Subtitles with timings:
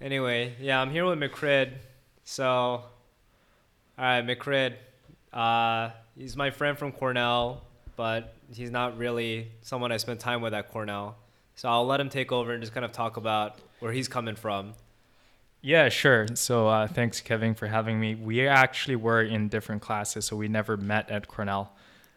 [0.00, 1.72] Anyway, yeah, I'm here with Mcrid.
[2.24, 2.84] So, all
[3.96, 4.74] right, Mcrid.
[5.32, 7.62] Uh, he's my friend from Cornell,
[7.96, 11.16] but he's not really someone I spent time with at Cornell.
[11.54, 14.36] So I'll let him take over and just kind of talk about where he's coming
[14.36, 14.74] from.
[15.62, 16.26] Yeah, sure.
[16.34, 18.14] So uh, thanks, Kevin, for having me.
[18.14, 21.72] We actually were in different classes, so we never met at Cornell.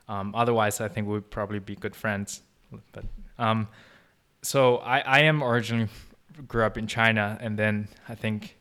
[0.09, 2.41] Um, otherwise, I think we'd probably be good friends.
[2.91, 3.05] But
[3.37, 3.69] um,
[4.41, 5.87] so I, I am originally
[6.47, 8.57] grew up in China, and then I think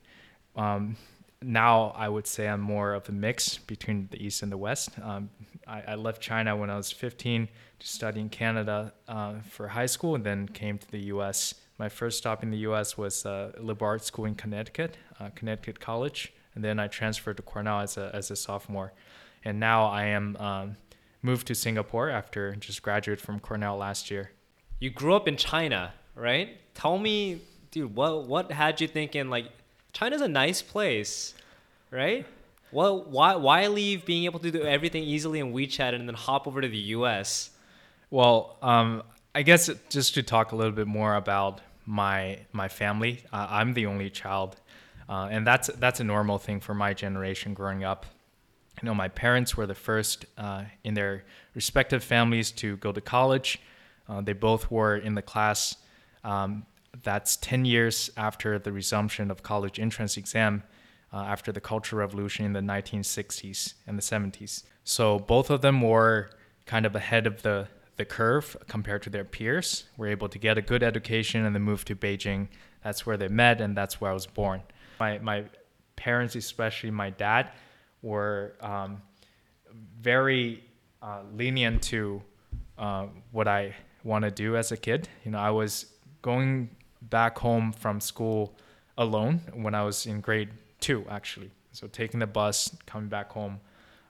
[0.56, 0.96] um,
[1.42, 4.90] now I would say I'm more of a mix between the East and the West.
[5.02, 5.30] Um,
[5.66, 7.48] I, I, left China when I was 15
[7.78, 11.54] to study in Canada uh, for high school, and then came to the U.S.
[11.78, 12.98] My first stop in the U.S.
[12.98, 17.42] was uh, liberal arts school in Connecticut, uh, Connecticut College, and then I transferred to
[17.42, 18.92] Cornell as a as a sophomore,
[19.44, 20.76] and now I am um,
[21.22, 24.32] moved to Singapore after just graduated from Cornell last year.
[24.80, 26.56] You grew up in China, right?
[26.74, 29.46] Tell me dude, what what had you thinking like
[29.92, 31.34] China's a nice place,
[31.90, 32.26] right?
[32.70, 36.46] Well, why why leave being able to do everything easily in WeChat and then hop
[36.46, 37.50] over to the U.S.?
[38.10, 39.02] Well, um,
[39.34, 43.74] I guess just to talk a little bit more about my my family, uh, I'm
[43.74, 44.56] the only child,
[45.08, 48.06] uh, and that's that's a normal thing for my generation growing up.
[48.82, 53.00] You know, my parents were the first uh, in their respective families to go to
[53.00, 53.60] college.
[54.08, 55.76] Uh, they both were in the class
[56.24, 56.64] um,
[57.08, 60.62] that's 10 years after the resumption of college entrance exam
[61.10, 64.64] uh, after the Cultural Revolution in the 1960s and the 70s.
[64.84, 66.28] So both of them were
[66.66, 70.58] kind of ahead of the, the curve compared to their peers, were able to get
[70.58, 72.48] a good education and then move to Beijing.
[72.84, 74.60] That's where they met and that's where I was born.
[75.00, 75.44] My, my
[75.96, 77.52] parents, especially my dad,
[78.02, 79.00] were um,
[79.98, 80.62] very
[81.00, 82.22] uh, lenient to
[82.76, 85.08] uh, what I want to do as a kid.
[85.24, 85.86] You know, I was
[86.20, 86.68] going
[87.02, 88.54] back home from school
[88.96, 91.50] alone when I was in grade two, actually.
[91.72, 93.60] So taking the bus, coming back home,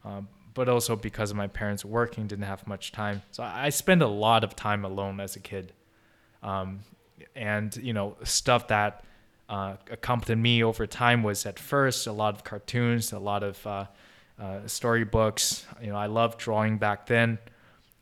[0.05, 3.22] um, but also because of my parents working, didn't have much time.
[3.31, 5.72] So I spent a lot of time alone as a kid.
[6.43, 6.81] Um,
[7.34, 9.04] and, you know, stuff that
[9.48, 13.66] uh, accompanied me over time was at first a lot of cartoons, a lot of
[13.66, 13.87] uh,
[14.41, 15.66] uh, storybooks.
[15.81, 17.38] You know, I loved drawing back then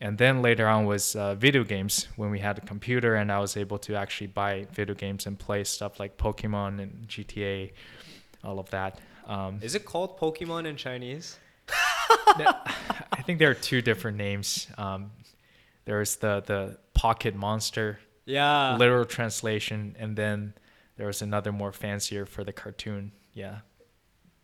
[0.01, 3.39] and then later on was uh, video games when we had a computer and I
[3.39, 7.73] was able to actually buy video games and play stuff like Pokemon and GTA,
[8.45, 9.01] all of that.
[9.27, 11.39] Um, Is it called Pokemon in Chinese?
[11.69, 14.69] I think there are two different names.
[14.79, 15.11] Um,
[15.85, 20.55] there's the the Pocket Monster, yeah, literal translation, and then
[20.97, 23.13] there was another more fancier for the cartoon.
[23.33, 23.61] Yeah.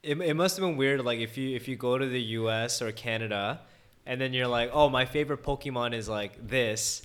[0.03, 2.83] It, it must have been weird, like if you if you go to the U.S.
[2.83, 3.61] or Canada
[4.07, 7.03] and then you're like, oh, my favorite Pokemon is like this,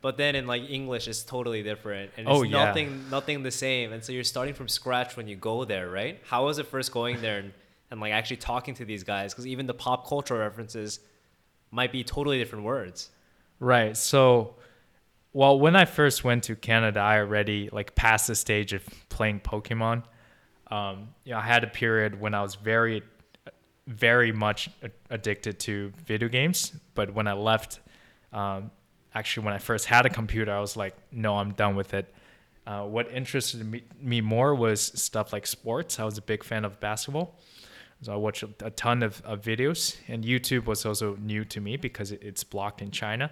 [0.00, 2.64] but then in like English it's totally different and it's oh, yeah.
[2.64, 3.92] nothing nothing the same.
[3.92, 6.20] And so you're starting from scratch when you go there, right?
[6.24, 7.52] How was it first going there and,
[7.90, 9.32] and like actually talking to these guys?
[9.32, 11.00] Because even the pop culture references
[11.70, 13.10] might be totally different words.
[13.60, 13.96] Right.
[13.96, 14.54] So
[15.32, 19.40] well, when I first went to Canada, I already like passed the stage of playing
[19.40, 20.02] Pokemon.
[20.70, 23.02] Um, you know, I had a period when I was very
[23.90, 24.70] very much
[25.10, 26.72] addicted to video games.
[26.94, 27.80] But when I left,
[28.32, 28.70] um,
[29.14, 32.14] actually, when I first had a computer, I was like, no, I'm done with it.
[32.66, 35.98] Uh, what interested me, me, more was stuff like sports.
[35.98, 37.34] I was a big fan of basketball.
[38.02, 41.60] So I watched a, a ton of, of, videos, and YouTube was also new to
[41.60, 43.30] me because it, it's blocked in China.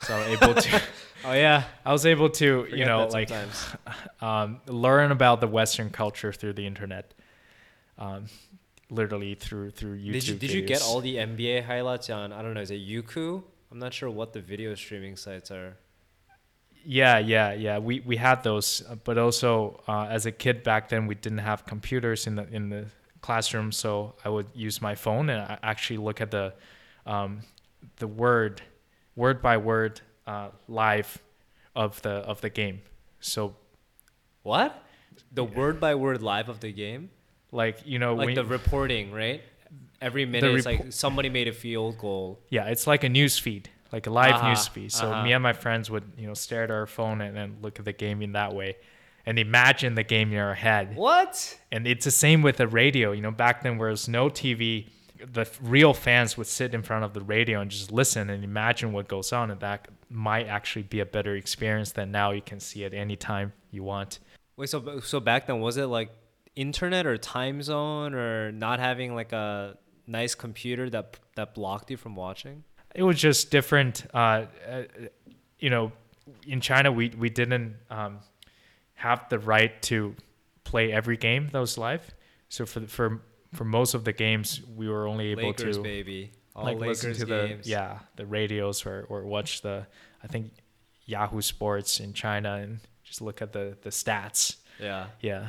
[0.00, 0.82] So I was able to.
[1.26, 3.30] oh yeah, I was able to, you know, like
[4.22, 7.12] um, learn about the Western culture through the internet.
[7.98, 8.26] Um,
[8.90, 10.12] literally through through YouTube.
[10.12, 10.54] Did you did videos.
[10.54, 13.42] you get all the NBA highlights on I don't know is it Youku?
[13.70, 15.76] I'm not sure what the video streaming sites are.
[16.84, 17.78] Yeah, yeah, yeah.
[17.78, 21.38] We we had those, uh, but also uh, as a kid back then, we didn't
[21.38, 22.86] have computers in the in the
[23.20, 26.54] classroom, so I would use my phone and I actually look at the
[27.04, 27.40] um,
[27.96, 28.62] the word
[29.16, 31.18] word by word uh, live
[31.74, 32.80] of the of the game.
[33.20, 33.56] So
[34.42, 34.82] what?
[35.32, 37.10] The word by word live of the game?
[37.50, 39.42] Like you know, like the reporting, right?
[40.00, 42.38] Every minute, it's like somebody made a field goal.
[42.50, 44.92] Yeah, it's like a news feed, like a live uh-huh, news feed.
[44.92, 45.24] So uh-huh.
[45.24, 47.84] me and my friends would you know stare at our phone and then look at
[47.84, 48.76] the game in that way,
[49.24, 50.94] and imagine the game in our head.
[50.94, 51.58] What?
[51.72, 53.12] And it's the same with the radio.
[53.12, 54.88] You know, back then there was no TV.
[55.32, 58.92] The real fans would sit in front of the radio and just listen and imagine
[58.92, 62.30] what goes on, and that might actually be a better experience than now.
[62.30, 64.18] You can see it anytime you want.
[64.56, 66.10] Wait, so so back then was it like
[66.58, 71.96] internet or time zone or not having like a nice computer that that blocked you
[71.96, 72.64] from watching?
[72.94, 74.04] It was just different.
[74.12, 74.82] Uh, uh,
[75.60, 75.92] you know,
[76.46, 78.18] in China, we we didn't um,
[78.94, 80.14] have the right to
[80.64, 82.14] play every game that was live.
[82.48, 83.22] So for the, for
[83.54, 86.32] for most of the games, we were only able Lakers, to baby.
[86.56, 87.64] All like Lakers listen to games.
[87.64, 89.86] the yeah the radios or or watch the
[90.24, 90.50] I think
[91.06, 94.56] Yahoo Sports in China and just look at the the stats.
[94.80, 95.06] Yeah.
[95.20, 95.48] Yeah.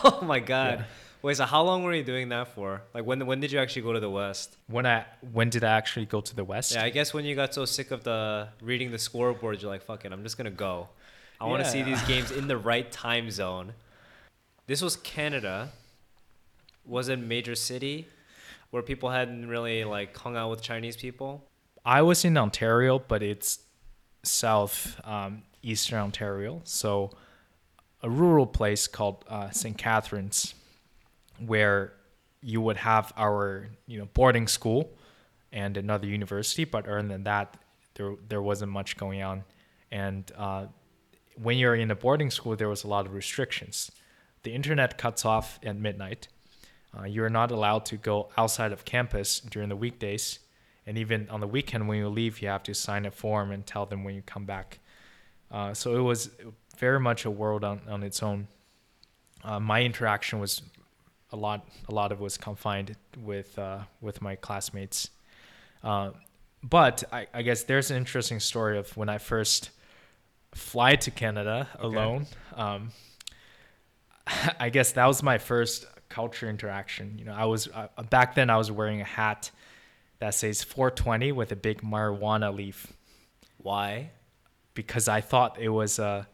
[0.04, 0.80] oh my god.
[0.80, 0.84] Yeah.
[1.22, 2.82] Wait, so how long were you doing that for?
[2.92, 4.56] Like when when did you actually go to the West?
[4.66, 6.72] When I when did I actually go to the West?
[6.72, 9.82] Yeah, I guess when you got so sick of the reading the scoreboard, you're like,
[9.82, 10.88] fuck it, I'm just gonna go.
[11.40, 13.72] I want to see these games in the right time zone.
[14.66, 15.70] This was Canada.
[16.86, 18.08] Was it major city
[18.70, 21.44] where people hadn't really like hung out with Chinese people?
[21.86, 23.60] I was in Ontario, but it's
[24.22, 27.10] south um, eastern Ontario, so
[28.04, 29.76] a rural place called uh, St.
[29.76, 30.54] Catharines,
[31.38, 31.94] where
[32.42, 34.92] you would have our you know boarding school
[35.52, 37.56] and another university, but other than that,
[37.94, 39.42] there there wasn't much going on,
[39.90, 40.66] and uh,
[41.42, 43.90] when you're in a boarding school, there was a lot of restrictions.
[44.42, 46.28] The internet cuts off at midnight.
[46.96, 50.38] Uh, you're not allowed to go outside of campus during the weekdays.
[50.86, 53.66] And even on the weekend, when you leave, you have to sign a form and
[53.66, 54.78] tell them when you come back.
[55.50, 56.30] Uh, so it was
[56.78, 58.48] very much a world on, on its own.
[59.42, 60.62] Uh, my interaction was
[61.32, 61.66] a lot.
[61.88, 65.10] A lot of it was confined with uh, with my classmates.
[65.82, 66.10] Uh,
[66.62, 69.70] but I, I guess there's an interesting story of when I first
[70.54, 71.84] fly to Canada Okay.
[71.84, 72.26] alone.
[72.54, 72.90] Um,
[74.60, 77.18] I guess that was my first culture interaction.
[77.18, 79.50] You know, I was uh, back then I was wearing a hat
[80.20, 82.92] that says 420 with a big marijuana leaf
[83.58, 84.10] Why?
[84.74, 86.26] because I thought it was a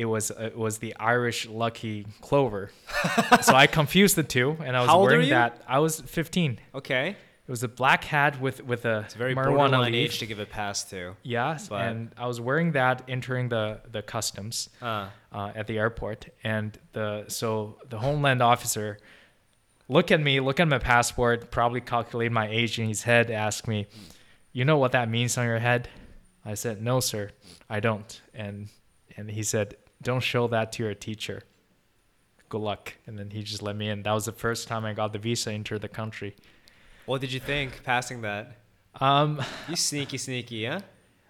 [0.00, 2.70] it was it was the Irish lucky clover.
[3.42, 5.62] so I confused the two and I was How old are wearing that.
[5.68, 6.58] I was 15.
[6.80, 7.16] Okay.
[7.46, 9.94] It was a black hat with with a It's very marijuana leaf.
[9.94, 11.16] age to give a pass to.
[11.22, 13.64] Yeah, but- and I was wearing that entering the
[13.96, 17.48] the customs Uh, uh, at the airport, and the so
[17.92, 18.98] the Homeland officer
[19.88, 23.66] look at me, look at my passport, probably calculate my age in his head, ask
[23.66, 23.86] me,
[24.52, 25.82] "You know what that means on your head?"
[26.52, 27.30] I said, "No, sir,
[27.76, 28.68] I don't." And
[29.16, 31.42] and he said, "Don't show that to your teacher.
[32.48, 34.02] Good luck." And then he just let me in.
[34.02, 36.36] That was the first time I got the visa into the country.
[37.06, 38.56] what did you think passing that?
[39.00, 40.80] Um, You sneaky, sneaky, huh?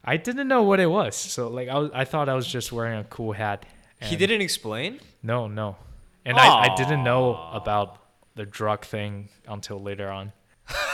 [0.04, 2.72] I didn't know what it was, so like I was, I thought I was just
[2.72, 3.66] wearing a cool hat.
[4.00, 4.98] He didn't explain.
[5.22, 5.76] No, no.
[6.24, 7.98] And I, I didn't know about
[8.34, 10.32] the drug thing until later on.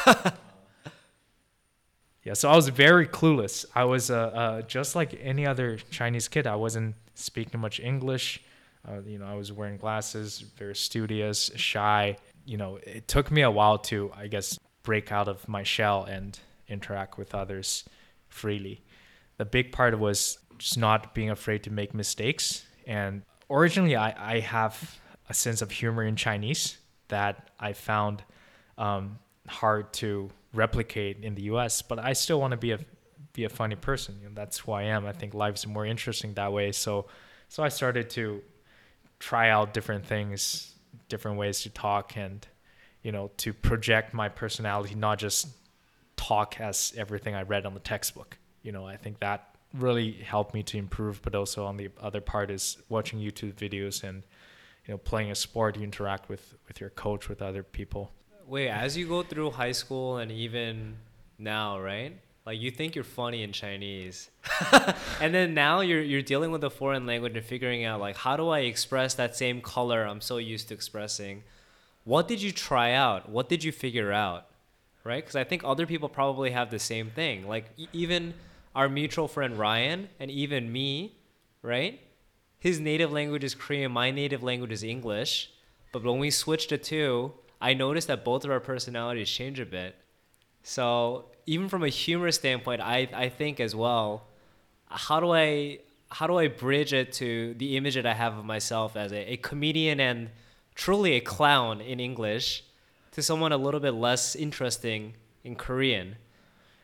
[2.26, 3.64] yeah, so I was very clueless.
[3.72, 6.48] I was uh, uh, just like any other Chinese kid.
[6.48, 8.42] I wasn't speaking much English.
[8.84, 12.16] Uh, you know, I was wearing glasses, very studious, shy.
[12.44, 16.02] You know, it took me a while to, I guess, break out of my shell
[16.02, 16.36] and
[16.66, 17.84] interact with others
[18.28, 18.82] freely.
[19.36, 22.64] The big part was just not being afraid to make mistakes.
[22.88, 24.98] And originally, I, I have
[25.28, 28.24] a sense of humor in Chinese that I found
[28.78, 31.82] um, hard to replicate in the U.S.
[31.82, 32.78] But I still want to be a
[33.36, 34.16] be a funny person.
[34.20, 35.06] You know, that's who I am.
[35.06, 36.72] I think life's more interesting that way.
[36.72, 37.06] So,
[37.48, 38.42] so I started to
[39.20, 40.74] try out different things,
[41.08, 42.46] different ways to talk, and
[43.02, 45.48] you know, to project my personality, not just
[46.16, 48.38] talk as everything I read on the textbook.
[48.62, 51.22] You know, I think that really helped me to improve.
[51.22, 54.22] But also on the other part is watching YouTube videos and
[54.86, 55.76] you know playing a sport.
[55.76, 58.12] You interact with with your coach, with other people.
[58.48, 60.96] Wait, as you go through high school and even
[61.36, 62.16] now, right?
[62.46, 64.30] Like you think you're funny in Chinese.
[65.20, 68.36] and then now you're you're dealing with a foreign language and figuring out like how
[68.36, 71.42] do I express that same color I'm so used to expressing?
[72.04, 73.28] What did you try out?
[73.28, 74.46] What did you figure out?
[75.02, 75.26] Right?
[75.26, 77.48] Cuz I think other people probably have the same thing.
[77.48, 78.34] Like e- even
[78.76, 81.16] our mutual friend Ryan and even me,
[81.62, 81.98] right?
[82.60, 85.50] His native language is Korean, my native language is English.
[85.90, 89.66] But when we switched the two, I noticed that both of our personalities change a
[89.66, 89.96] bit.
[90.62, 94.26] So even from a humor standpoint, I, I think as well,
[94.88, 98.44] how do I how do I bridge it to the image that I have of
[98.44, 100.30] myself as a, a comedian and
[100.76, 102.62] truly a clown in English
[103.12, 106.16] to someone a little bit less interesting in Korean?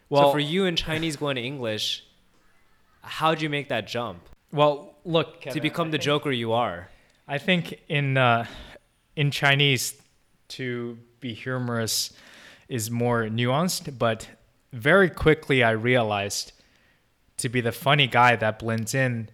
[0.08, 2.04] Well- so for you in Chinese going to English,
[3.02, 6.88] how'd you make that jump Well, look to become the joker you are?
[7.28, 8.46] I think in uh,
[9.14, 9.94] in Chinese,
[10.52, 12.12] to be humorous
[12.68, 14.28] is more nuanced, but
[14.72, 16.52] very quickly I realized
[17.38, 19.28] to be the funny guy that blends in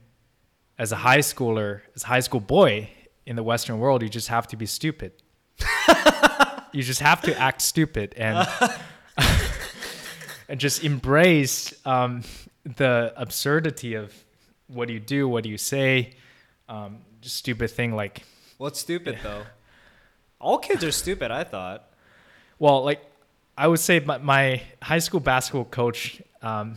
[0.79, 2.91] as a high schooler, as a high school boy
[3.27, 5.13] in the Western world, you just have to be stupid.
[6.73, 8.49] you just have to act stupid and
[10.49, 12.23] and just embrace um,
[12.65, 14.15] the absurdity of
[14.69, 16.15] what do you do, what do you say,
[16.69, 18.23] um, just stupid thing like
[18.59, 19.43] What's stupid though?
[20.41, 21.31] All kids are stupid.
[21.31, 21.85] I thought.
[22.59, 23.03] Well, like
[23.57, 26.77] I would say, my, my high school basketball coach um,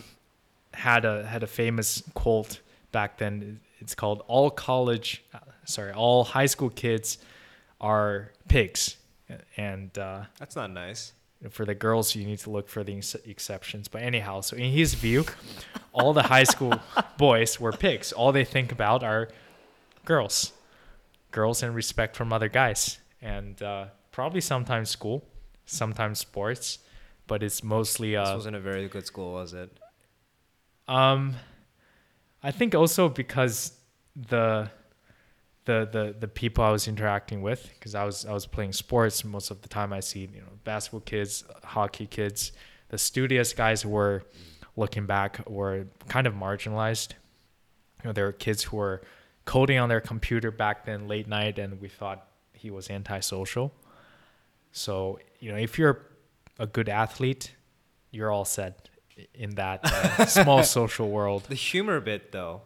[0.74, 2.60] had a had a famous quote
[2.92, 3.60] back then.
[3.80, 7.18] It's called "All college, uh, sorry, all high school kids
[7.80, 8.98] are pigs,"
[9.58, 11.14] and uh, that's not nice.
[11.50, 13.88] For the girls, you need to look for the ex- exceptions.
[13.88, 15.26] But anyhow, so in his view,
[15.92, 16.80] all the high school
[17.18, 18.12] boys were pigs.
[18.12, 19.28] All they think about are
[20.06, 20.54] girls,
[21.32, 25.24] girls and respect from other guys, and uh, probably sometimes school,
[25.66, 26.80] sometimes sports,
[27.28, 28.16] but it's mostly.
[28.16, 29.78] Uh, this wasn't a very good school, was it?
[30.88, 31.36] Um,
[32.44, 33.74] I think also because
[34.16, 34.70] the
[35.66, 39.24] the the the people I was interacting with, because I was I was playing sports
[39.24, 39.94] most of the time.
[39.94, 42.52] I see you know basketball kids, hockey kids,
[42.90, 44.24] the studious guys were
[44.76, 47.12] looking back were kind of marginalized.
[48.04, 49.02] You know, there were kids who were
[49.46, 52.28] coding on their computer back then late night, and we thought
[52.62, 53.74] he was antisocial.
[54.72, 55.98] So you know, if you're
[56.60, 57.56] a good athlete,
[58.12, 58.90] you're all set
[59.34, 61.44] in that uh, small social world.
[61.50, 62.62] The humor bit, though,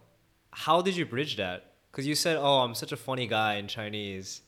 [0.52, 1.72] how did you bridge that?
[1.92, 4.42] Because you said, "Oh, I'm such a funny guy" in Chinese,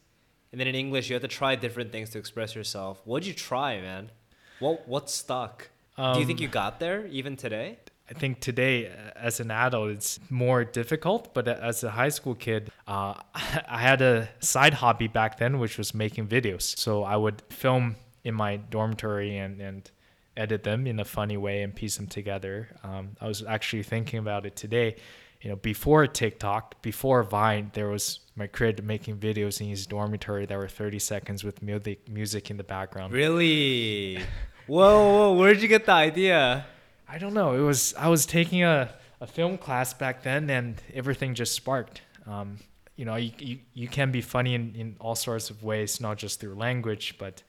[0.52, 3.02] and then in English you had to try different things to express yourself.
[3.06, 4.12] What did you try, man?
[4.60, 5.70] What what stuck?
[5.98, 7.80] Um, Do you think um, you got there even today?
[8.10, 11.34] I think today, as an adult, it's more difficult.
[11.34, 15.78] But as a high school kid, uh, I had a side hobby back then, which
[15.78, 16.78] was making videos.
[16.78, 19.92] So I would film in my dormitory and and
[20.38, 22.70] edit them in a funny way and piece them together.
[22.84, 24.96] Um, I was actually thinking about it today.
[25.42, 30.46] You know, before TikTok, before Vine, there was my kid making videos in his dormitory
[30.46, 33.14] that were 30 seconds with music music in the background.
[33.14, 34.20] Really?
[34.68, 35.34] whoa, whoa!
[35.34, 36.66] Where did you get the idea?
[37.10, 37.54] I don't know.
[37.54, 38.90] It was I was taking a,
[39.22, 42.02] a film class back then, and everything just sparked.
[42.26, 42.58] Um,
[42.96, 46.18] you know, you, you, you can be funny in, in all sorts of ways, not
[46.18, 47.44] just through language, but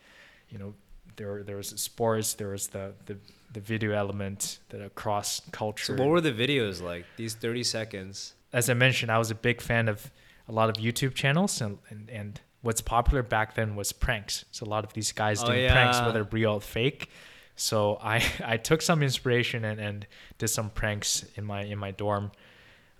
[0.51, 0.75] you know,
[1.17, 3.17] there there was sports, there was the the,
[3.53, 5.97] the video element, the cross culture.
[5.97, 7.07] So what were the videos like?
[7.17, 8.35] These thirty seconds.
[8.53, 10.11] As I mentioned, I was a big fan of
[10.49, 14.45] a lot of YouTube channels, and and, and what's popular back then was pranks.
[14.53, 15.73] So a lot of these guys oh, doing yeah.
[15.73, 17.11] pranks, whether real or fake.
[17.59, 20.07] So I I took some inspiration and, and
[20.39, 22.31] did some pranks in my in my dorm,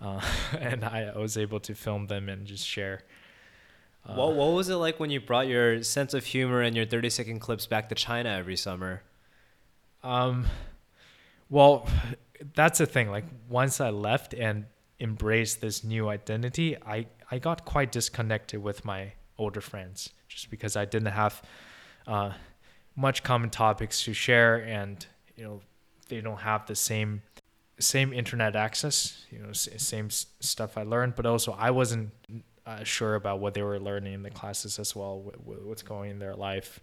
[0.03, 0.21] uh,
[0.59, 3.05] and I, was able to film them and just share.
[4.05, 6.85] Uh, what what was it like when you brought your sense of humor and your
[6.85, 9.03] 30 second clips back to China every summer?
[10.03, 10.47] Um,
[11.49, 11.89] well,
[12.55, 13.11] that's the thing.
[13.11, 14.67] Like once I left and
[15.01, 20.75] embraced this new identity, I I got quite disconnected with my older friends just because
[20.75, 21.43] I didn't have
[22.09, 22.33] uh,
[22.99, 25.61] much common topics to share, and you know
[26.09, 27.23] they don't have the same
[27.79, 29.25] same internet access.
[29.31, 32.11] You know, same stuff I learned, but also I wasn't
[32.67, 36.19] uh, sure about what they were learning in the classes as well, what's going in
[36.19, 36.81] their life.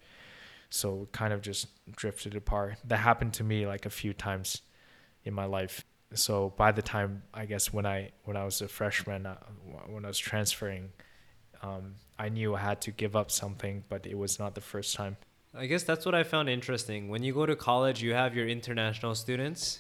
[0.69, 2.77] So kind of just drifted apart.
[2.86, 4.62] That happened to me like a few times
[5.25, 5.84] in my life.
[6.13, 9.36] So by the time I guess when I when I was a freshman, uh,
[9.88, 10.91] when I was transferring,
[11.62, 14.95] um, I knew I had to give up something, but it was not the first
[14.95, 15.17] time.
[15.57, 17.07] I guess that's what I found interesting.
[17.07, 19.79] When you go to college, you have your international students,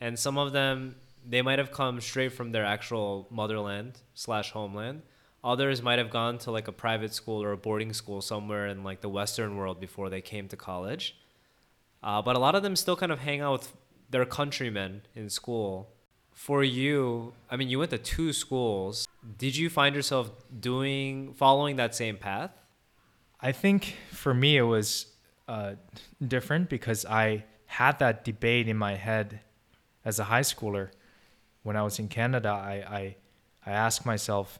[0.00, 0.96] and some of them
[1.26, 5.02] they might have come straight from their actual motherland slash homeland
[5.44, 8.82] Others might have gone to like a private school or a boarding school somewhere in
[8.82, 11.16] like the Western world before they came to college.
[12.02, 13.76] Uh, but a lot of them still kind of hang out with
[14.10, 15.90] their countrymen in school.
[16.32, 19.06] For you, I mean, you went to two schools.
[19.38, 22.50] Did you find yourself doing, following that same path?
[23.40, 25.06] I think for me it was
[25.46, 25.74] uh,
[26.26, 29.40] different because I had that debate in my head
[30.04, 30.90] as a high schooler.
[31.62, 33.16] When I was in Canada, I, I,
[33.66, 34.58] I asked myself,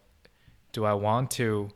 [0.72, 1.70] do I want to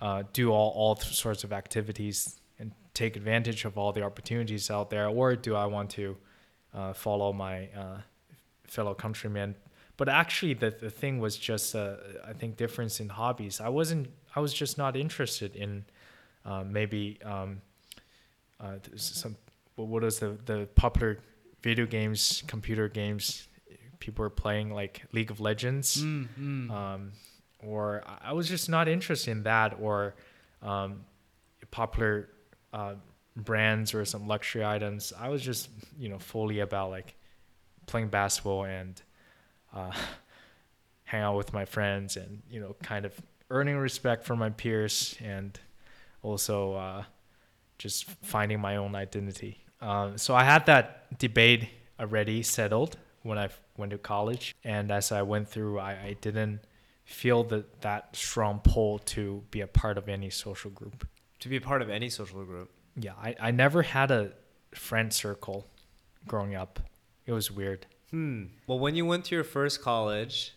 [0.00, 4.90] uh, do all, all sorts of activities and take advantage of all the opportunities out
[4.90, 6.16] there, or do I want to
[6.74, 7.98] uh, follow my uh,
[8.64, 9.54] fellow countrymen?
[9.96, 11.96] But actually, the, the thing was just, uh,
[12.26, 13.60] I think, difference in hobbies.
[13.60, 15.84] I wasn't, I was just not interested in
[16.44, 17.60] uh, maybe um,
[18.60, 19.36] uh, some,
[19.76, 21.18] what was the, the popular
[21.62, 23.48] video games, computer games
[24.04, 25.96] people were playing, like League of Legends.
[25.96, 26.70] Mm, mm.
[26.70, 27.12] Um,
[27.60, 30.14] or I was just not interested in that or
[30.62, 31.04] um,
[31.70, 32.28] popular
[32.72, 32.94] uh,
[33.36, 35.12] brands or some luxury items.
[35.18, 37.14] I was just you know fully about like
[37.86, 39.00] playing basketball and
[39.74, 39.92] uh,
[41.04, 43.14] hang out with my friends and you know kind of
[43.50, 45.58] earning respect from my peers and
[46.24, 47.04] also uh,
[47.78, 49.58] just finding my own identity.
[49.80, 51.68] Um, so I had that debate
[52.00, 56.60] already settled when I went to college, and as I went through, I, I didn't
[57.04, 61.06] feel that that strong pull to be a part of any social group.
[61.40, 62.70] To be a part of any social group.
[62.96, 64.32] Yeah, I, I never had a
[64.74, 65.66] friend circle
[66.26, 66.80] growing up.
[67.26, 67.86] It was weird.
[68.10, 68.44] Hmm.
[68.66, 70.54] Well, when you went to your first college,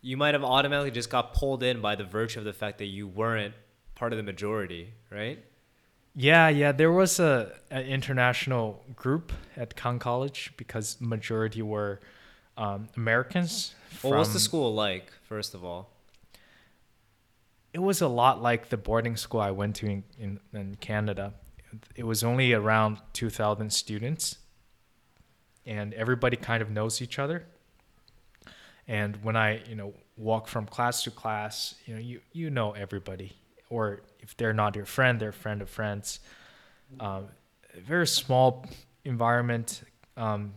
[0.00, 2.86] you might have automatically just got pulled in by the virtue of the fact that
[2.86, 3.54] you weren't
[4.02, 5.38] part of the majority, right?
[6.16, 6.72] Yeah, yeah.
[6.72, 12.00] There was a an international group at Conn College because majority were
[12.56, 13.76] um, Americans.
[14.02, 15.88] Well, what's the school like, first of all?
[17.72, 21.34] It was a lot like the boarding school I went to in, in, in Canada.
[21.94, 24.38] It was only around 2,000 students,
[25.64, 27.44] and everybody kind of knows each other.
[28.88, 32.72] And when I, you know, walk from class to class, you know, you you know
[32.72, 33.36] everybody,
[33.72, 36.20] or if they're not your friend, they're a friend of friends.
[37.00, 37.28] Um,
[37.74, 38.66] very small
[39.04, 39.82] environment.
[40.16, 40.52] Um,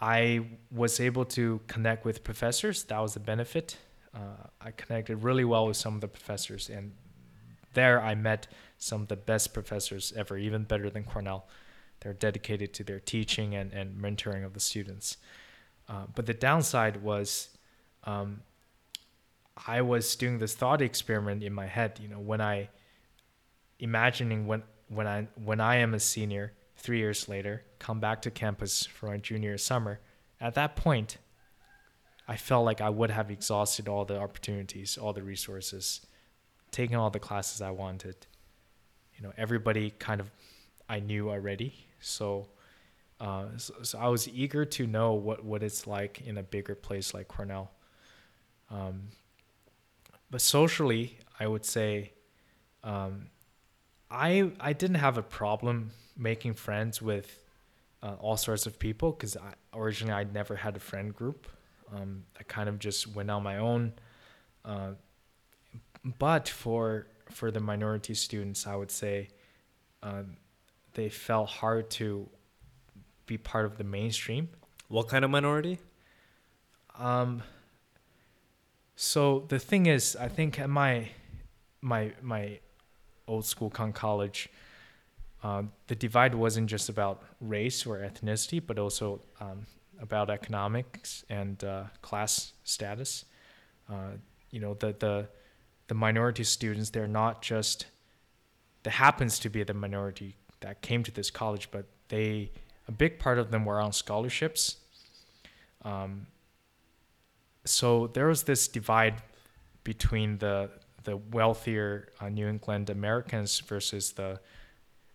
[0.00, 2.84] I was able to connect with professors.
[2.84, 3.78] That was a benefit.
[4.14, 6.92] Uh, I connected really well with some of the professors, and
[7.72, 11.48] there I met some of the best professors ever, even better than Cornell.
[12.00, 15.16] They're dedicated to their teaching and, and mentoring of the students.
[15.88, 17.56] Uh, but the downside was
[18.04, 18.42] um,
[19.66, 22.68] I was doing this thought experiment in my head, you know, when I
[23.78, 28.30] imagining when when I when I am a senior three years later, come back to
[28.30, 30.00] campus for my junior summer,
[30.40, 31.18] at that point,
[32.28, 36.04] I felt like I would have exhausted all the opportunities, all the resources,
[36.70, 38.16] taken all the classes I wanted.
[39.16, 40.30] You know, everybody kind of
[40.88, 42.48] I knew already, so
[43.18, 46.74] uh, so, so, I was eager to know what, what it's like in a bigger
[46.74, 47.70] place like Cornell.
[48.70, 49.04] Um,
[50.30, 52.12] but socially, I would say
[52.82, 53.26] um,
[54.10, 57.38] I I didn't have a problem making friends with
[58.02, 59.36] uh, all sorts of people because
[59.74, 61.46] originally I never had a friend group.
[61.94, 63.92] Um, I kind of just went on my own.
[64.64, 64.92] Uh,
[66.18, 69.28] but for for the minority students, I would say
[70.02, 70.22] uh,
[70.94, 72.28] they felt hard to
[73.26, 74.48] be part of the mainstream.
[74.88, 75.78] What kind of minority?
[76.98, 77.42] Um,
[78.96, 81.10] so the thing is, I think at my
[81.82, 82.58] my my
[83.28, 84.48] old school Conn college,
[85.42, 89.66] uh, the divide wasn't just about race or ethnicity, but also um,
[90.00, 93.26] about economics and uh, class status.
[93.88, 94.12] Uh,
[94.50, 95.28] you know, the the
[95.88, 97.86] the minority students, they're not just
[98.82, 102.50] that happens to be the minority that came to this college, but they
[102.88, 104.76] a big part of them were on scholarships.
[105.82, 106.28] Um,
[107.66, 109.22] so there was this divide
[109.84, 110.70] between the
[111.04, 114.40] the wealthier uh, New England Americans versus the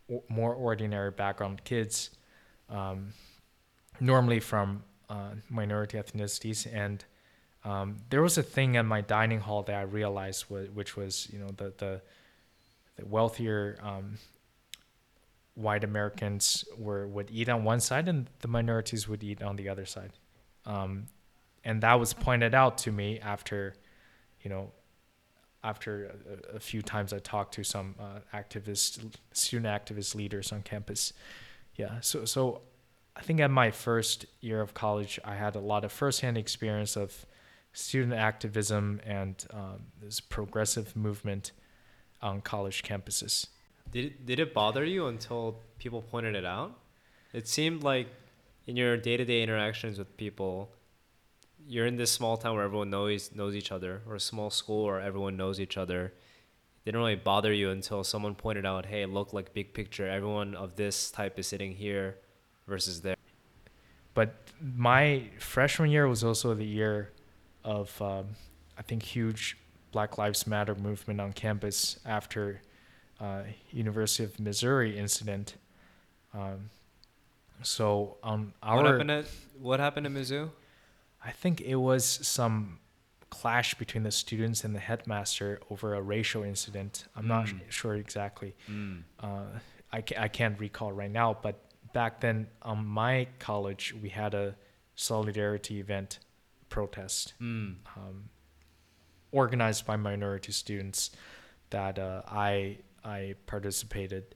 [0.09, 2.11] o- more ordinary background kids,
[2.69, 3.13] um,
[3.99, 6.65] normally from uh, minority ethnicities.
[6.73, 7.03] And
[7.65, 11.39] um, there was a thing at my dining hall that I realized, which was you
[11.39, 12.01] know the the,
[12.95, 14.17] the wealthier um,
[15.55, 19.67] white Americans were would eat on one side and the minorities would eat on the
[19.67, 20.11] other side.
[21.63, 23.75] And that was pointed out to me after,
[24.41, 24.71] you know,
[25.63, 26.15] after
[26.51, 31.13] a, a few times I talked to some uh, activist, student activist leaders on campus.
[31.75, 32.61] Yeah, so so
[33.15, 36.95] I think at my first year of college, I had a lot of firsthand experience
[36.95, 37.25] of
[37.73, 41.51] student activism and um, this progressive movement
[42.21, 43.47] on college campuses.
[43.91, 46.77] Did it, did it bother you until people pointed it out?
[47.33, 48.07] It seemed like
[48.67, 50.69] in your day to day interactions with people,
[51.67, 54.85] you're in this small town where everyone knows knows each other, or a small school
[54.85, 56.13] where everyone knows each other.
[56.83, 60.07] They didn't really bother you until someone pointed out, "Hey, look like big picture.
[60.07, 62.17] Everyone of this type is sitting here,
[62.67, 63.15] versus there."
[64.13, 67.11] But my freshman year was also the year
[67.63, 68.35] of, um,
[68.77, 69.57] I think, huge
[69.91, 72.61] Black Lives Matter movement on campus after
[73.19, 75.55] uh, University of Missouri incident.
[76.33, 76.69] Um,
[77.61, 79.25] so on our what happened at
[79.59, 80.49] what happened at Mizzou?
[81.23, 82.79] I think it was some
[83.29, 87.05] clash between the students and the headmaster over a racial incident.
[87.15, 87.29] I'm mm.
[87.29, 88.55] not sure exactly.
[88.69, 89.03] Mm.
[89.19, 89.45] Uh,
[89.91, 94.33] I, ca- I can't recall right now, but back then on my college, we had
[94.33, 94.55] a
[94.95, 96.19] solidarity event
[96.69, 97.75] protest mm.
[97.95, 98.29] um,
[99.31, 101.11] organized by minority students
[101.69, 104.35] that uh, I I participated,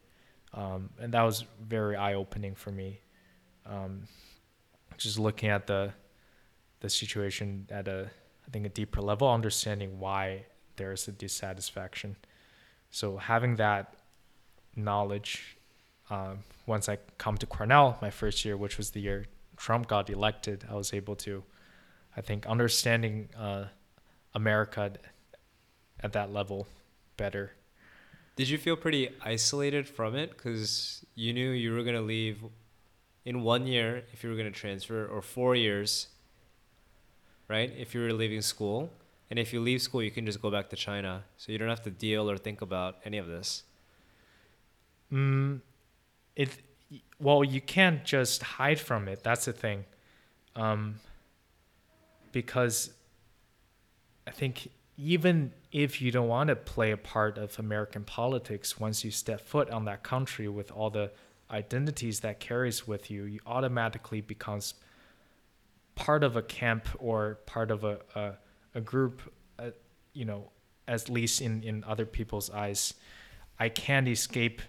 [0.54, 3.02] um, and that was very eye opening for me.
[3.66, 4.04] Um,
[4.98, 5.94] just looking at the
[6.80, 8.10] the situation at a
[8.48, 12.16] I think a deeper level, understanding why there is a dissatisfaction.
[12.92, 13.96] So having that
[14.76, 15.58] knowledge,
[16.10, 16.36] uh,
[16.68, 19.26] once I come to Cornell, my first year, which was the year
[19.58, 21.44] Trump got elected, I was able to,
[22.16, 23.66] I think, understanding uh,
[24.34, 24.92] America
[26.02, 26.68] at that level
[27.18, 27.54] better.
[28.36, 32.44] Did you feel pretty isolated from it because you knew you were gonna leave
[33.24, 36.08] in one year if you were gonna transfer, or four years,
[37.48, 37.72] right?
[37.78, 38.92] If you're leaving school,
[39.30, 41.70] and if you leave school, you can just go back to China, so you don't
[41.70, 43.64] have to deal or think about any of this.
[45.12, 45.62] Mm,
[46.36, 46.50] it
[47.20, 49.24] well, you can't just hide from it.
[49.24, 49.86] That's the thing,
[50.56, 50.96] um,
[52.32, 52.92] because
[54.28, 59.04] I think even if you don't want to play a part of American politics, once
[59.04, 61.12] you step foot on that country with all the
[61.52, 64.76] identities that carries with you, you automatically becomes
[65.96, 68.34] part of a camp or part of a a,
[68.76, 69.22] a group.
[69.58, 69.72] Uh,
[70.14, 70.52] you know,
[70.88, 72.94] at least in in other people's eyes,
[73.60, 74.62] I can't escape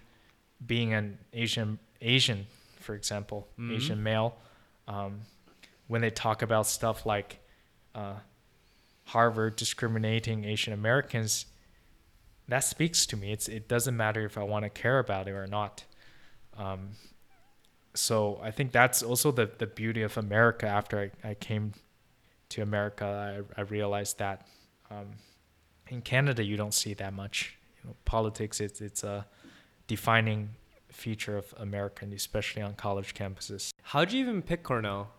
[0.65, 2.47] being an Asian Asian,
[2.79, 3.75] for example, mm-hmm.
[3.75, 4.37] Asian male.
[4.87, 5.21] Um,
[5.87, 7.39] when they talk about stuff like
[7.95, 8.15] uh,
[9.05, 11.45] Harvard discriminating Asian Americans,
[12.47, 13.31] that speaks to me.
[13.31, 15.83] It's it doesn't matter if I want to care about it or not.
[16.57, 16.89] Um,
[17.97, 20.67] so I think that's also the the beauty of America.
[20.67, 21.73] After I, I came
[22.49, 23.05] to America,
[23.57, 24.47] I, I realized that
[24.89, 25.15] um,
[25.89, 27.57] in Canada you don't see that much.
[27.81, 29.25] You know, politics it's it's a
[29.87, 30.49] defining
[30.91, 33.71] feature of American, especially on college campuses.
[33.83, 35.09] How'd you even pick Cornell?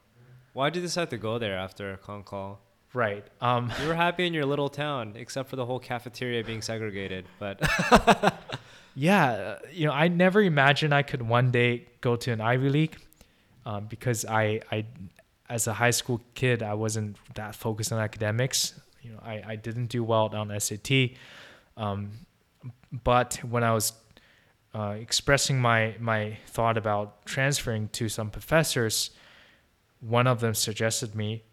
[0.52, 2.58] Why did you decide to go there after Conn Coll?
[2.94, 3.24] Right.
[3.40, 7.26] Um, you were happy in your little town, except for the whole cafeteria being segregated.
[7.38, 7.60] But
[8.98, 12.96] yeah, you know, I never imagined I could one day go to an Ivy League,
[13.64, 14.86] um, because I, I,
[15.48, 18.74] as a high school kid, I wasn't that focused on academics.
[19.00, 21.10] You know, I, I didn't do well on SAT.
[21.76, 22.10] Um,
[23.04, 23.92] but when I was
[24.74, 29.10] uh, expressing my my thought about transferring to some professors,
[30.00, 31.44] one of them suggested me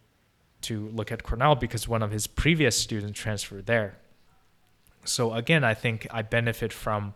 [0.61, 3.97] to look at Cornell because one of his previous students transferred there.
[5.03, 7.13] So again, I think I benefit from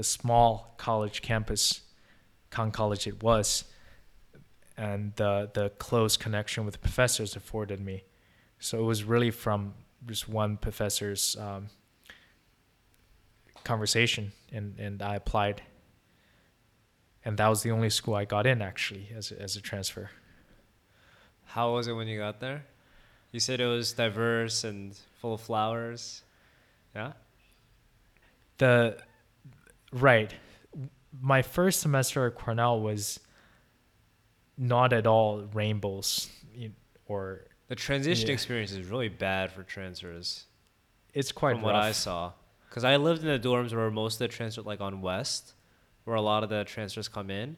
[0.00, 1.82] the small college campus,
[2.48, 3.64] Conn College it was,
[4.74, 8.04] and the the close connection with professors afforded me.
[8.58, 9.74] So it was really from
[10.06, 11.66] just one professor's um,
[13.62, 15.60] conversation, and and I applied.
[17.22, 20.08] And that was the only school I got in actually as a, as a transfer.
[21.44, 22.64] How was it when you got there?
[23.32, 26.22] You said it was diverse and full of flowers.
[26.94, 27.12] Yeah?
[28.56, 28.96] The
[29.92, 30.32] right.
[31.20, 33.20] My first semester at Cornell was
[34.56, 36.28] not at all rainbows
[37.06, 38.34] or the transition yeah.
[38.34, 40.44] experience is really bad for transfers.
[41.14, 41.74] It's quite from rough.
[41.74, 42.32] what I saw.
[42.70, 45.54] Cuz I lived in the dorms where most of the transfers like on West
[46.04, 47.56] where a lot of the transfers come in.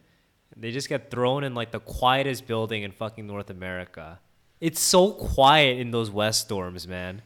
[0.56, 4.20] They just get thrown in like the quietest building in fucking North America.
[4.60, 7.22] It's so quiet in those West dorms, man.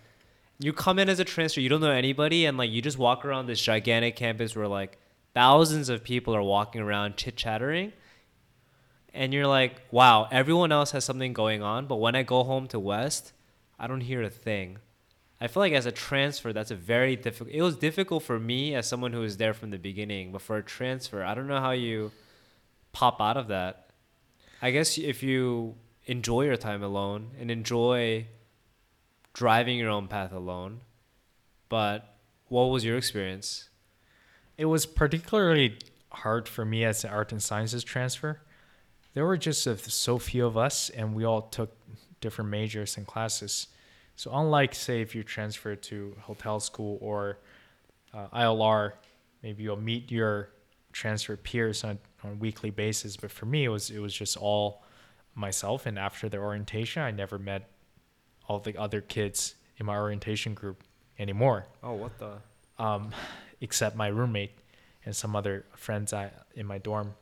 [0.59, 3.25] You come in as a transfer, you don't know anybody, and like you just walk
[3.25, 4.99] around this gigantic campus where like
[5.35, 7.93] thousands of people are walking around chit chattering.
[9.13, 12.67] And you're like, wow, everyone else has something going on, but when I go home
[12.69, 13.33] to West,
[13.79, 14.79] I don't hear a thing.
[15.41, 17.55] I feel like as a transfer, that's a very difficult.
[17.55, 20.57] It was difficult for me as someone who was there from the beginning, but for
[20.57, 22.13] a transfer, I don't know how you
[22.93, 23.91] pop out of that.
[24.63, 25.75] I guess if you
[26.07, 28.27] enjoy your time alone and enjoy
[29.37, 30.81] driving your own path alone.
[31.69, 32.17] But
[32.49, 33.69] what was your experience?
[34.57, 35.77] It was particularly
[36.11, 38.41] hard for me as an art and sciences transfer.
[39.13, 41.77] There were just a, so few of us, and we all took
[42.23, 43.67] different majors and classes.
[44.15, 47.39] So, unlike, say, if you transfer to hotel school or
[48.15, 48.93] uh, ILR,
[49.43, 50.49] maybe you'll meet your
[50.93, 53.19] transfer peers on, on a weekly basis.
[53.19, 54.83] But for me, it was it was just all
[55.35, 57.69] myself and after the orientation i never met
[58.49, 60.83] all the other kids in my orientation group
[61.19, 62.33] anymore oh what the
[62.79, 63.11] um,
[63.61, 64.53] except my roommate
[65.05, 67.15] and some other friends I, in my dorm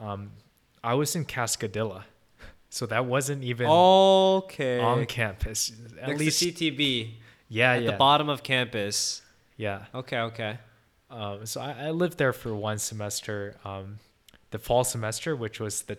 [0.00, 0.30] um,
[0.82, 2.04] i was in cascadilla
[2.70, 7.12] so that wasn't even okay on campus at Next least CTB.
[7.48, 7.90] Yeah, at yeah.
[7.92, 9.22] the bottom of campus.
[9.56, 9.84] Yeah.
[9.94, 10.58] Okay, okay.
[11.10, 14.00] Um, so I, I, lived there for one semester, um,
[14.50, 15.98] the fall semester, which was the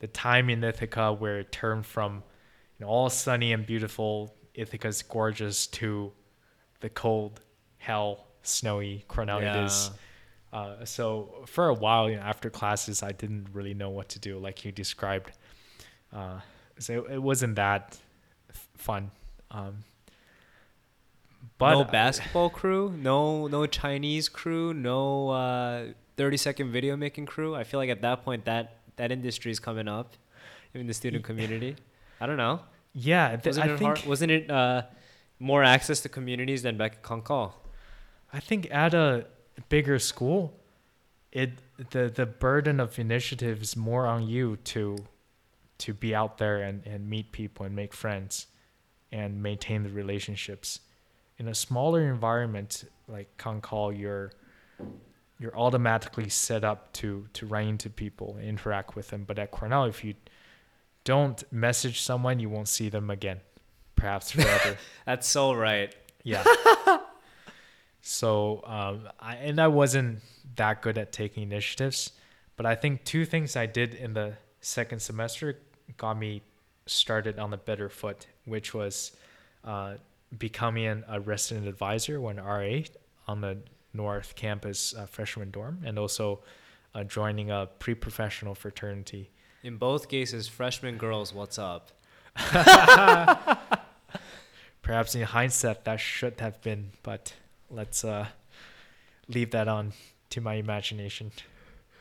[0.00, 2.22] the time in Ithaca where it turned from
[2.80, 6.12] you know, all sunny and beautiful Ithaca's gorgeous to
[6.80, 7.40] the cold,
[7.76, 9.62] hell, snowy Cornell yeah.
[9.62, 9.90] it is.
[10.52, 14.18] Uh, so for a while, you know, after classes, I didn't really know what to
[14.18, 15.30] do, like you described.
[16.12, 16.40] Uh,
[16.78, 17.98] so it, it, wasn't that
[18.48, 19.10] f- fun.
[19.50, 19.84] Um,
[21.58, 25.84] but no basketball crew, no no Chinese crew, no uh,
[26.16, 27.54] thirty second video making crew.
[27.54, 30.16] I feel like at that point that that industry is coming up
[30.74, 31.76] in the student community.
[32.20, 32.60] I don't know.
[32.92, 34.82] Yeah, th- wasn't I it think hard, wasn't it uh,
[35.38, 37.54] more access to communities than back at Conn Coll.
[38.32, 39.26] I think at a
[39.68, 40.54] bigger school,
[41.32, 41.50] it
[41.90, 44.98] the the burden of initiative is more on you to
[45.78, 48.46] to be out there and, and meet people and make friends
[49.10, 50.80] and maintain the relationships.
[51.38, 54.32] In a smaller environment like Conn Coll, you're
[55.38, 59.24] you're automatically set up to to run into people, interact with them.
[59.26, 60.14] But at Cornell, if you
[61.04, 63.40] don't message someone, you won't see them again,
[63.96, 64.76] perhaps forever.
[65.06, 65.94] That's so right.
[66.22, 66.44] Yeah.
[68.00, 70.20] so, um, I, and I wasn't
[70.56, 72.12] that good at taking initiatives,
[72.56, 75.58] but I think two things I did in the second semester
[75.96, 76.42] got me
[76.86, 79.12] started on a better foot, which was
[79.64, 79.94] uh,
[80.36, 82.80] becoming a resident advisor when RA
[83.26, 83.58] on the
[83.92, 86.40] North Campus uh, freshman dorm, and also
[86.94, 89.30] uh, joining a pre-professional fraternity.
[89.62, 91.90] In both cases, freshman girls, what's up?
[94.82, 97.34] Perhaps in hindsight, that should have been, but
[97.70, 98.28] let's uh,
[99.28, 99.92] leave that on
[100.30, 101.30] to my imagination.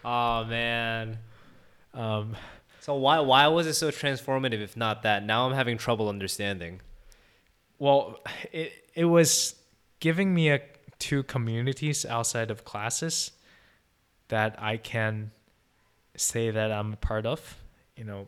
[0.06, 1.20] Oh man.
[1.94, 2.38] Um,
[2.80, 5.26] so why why was it so transformative if not that?
[5.26, 6.80] Now I'm having trouble understanding.
[7.78, 8.20] Well,
[8.54, 9.56] it it was
[10.00, 10.62] giving me a
[10.98, 13.32] two communities outside of classes
[14.30, 15.32] that I can
[16.20, 17.58] say that I'm a part of.
[17.96, 18.28] You know,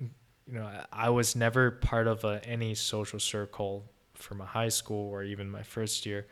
[0.00, 0.08] you
[0.54, 5.22] know, I was never part of a, any social circle from my high school or
[5.22, 6.26] even my first year,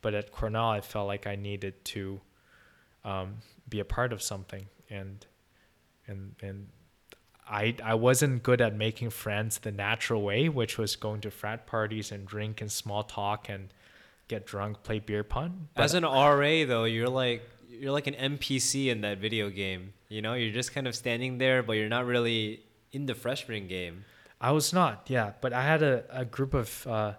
[0.00, 2.20] but at Cornell, I felt like I needed to
[3.04, 3.36] um,
[3.68, 5.24] be a part of something, and
[6.06, 6.68] and and
[7.48, 11.66] I I wasn't good at making friends the natural way, which was going to frat
[11.66, 13.72] parties and drink and small talk and
[14.28, 15.68] get drunk, play beer pong.
[15.76, 19.92] As an RA though, you're like you're like an NPC in that video game.
[20.08, 23.68] You know, you're just kind of standing there, but you're not really in the freshman
[23.68, 24.04] game.
[24.40, 27.12] I was not, yeah, but I had a, a group of uh,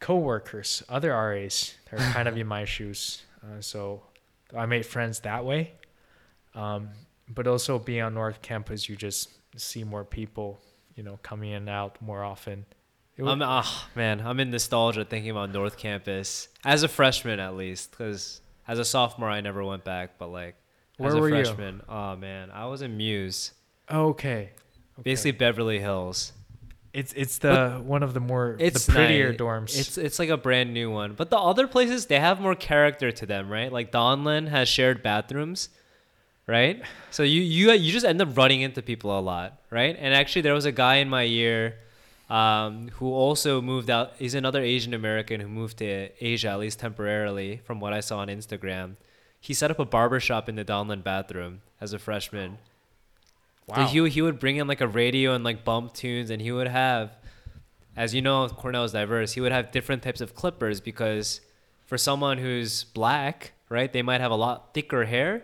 [0.00, 3.22] co-workers, other RAs, that were kind of in my shoes.
[3.42, 4.02] Uh, so
[4.56, 5.72] I made friends that way.
[6.54, 6.90] Um,
[7.28, 10.60] but also being on North Campus, you just see more people,
[10.94, 12.66] you know, coming in and out more often.
[13.16, 17.56] It I'm ah man, I'm in nostalgia thinking about North Campus as a freshman at
[17.56, 20.56] least, because as a sophomore I never went back, but like
[21.02, 21.44] Where as a were you?
[21.44, 23.52] freshman, oh man, I was in Mews,
[23.90, 24.50] okay.
[24.94, 25.02] okay.
[25.02, 26.32] basically Beverly Hills.
[26.92, 29.38] It's it's the one of the more It's the prettier nice.
[29.38, 29.78] dorms.
[29.78, 33.10] It's it's like a brand new one, but the other places they have more character
[33.10, 33.72] to them, right?
[33.72, 35.70] Like Donlon has shared bathrooms,
[36.46, 36.82] right?
[37.10, 39.96] So you you you just end up running into people a lot, right?
[39.98, 41.76] And actually, there was a guy in my year
[42.28, 44.12] um, who also moved out.
[44.18, 48.18] He's another Asian American who moved to Asia, at least temporarily, from what I saw
[48.18, 48.96] on Instagram.
[49.42, 52.58] He set up a barber shop in the Donlon bathroom as a freshman.
[53.66, 53.86] So wow.
[53.88, 56.68] he, he would bring in like a radio and like bump tunes, and he would
[56.68, 57.10] have,
[57.96, 59.32] as you know, Cornell is diverse.
[59.32, 61.40] He would have different types of clippers because
[61.86, 65.42] for someone who's black, right, they might have a lot thicker hair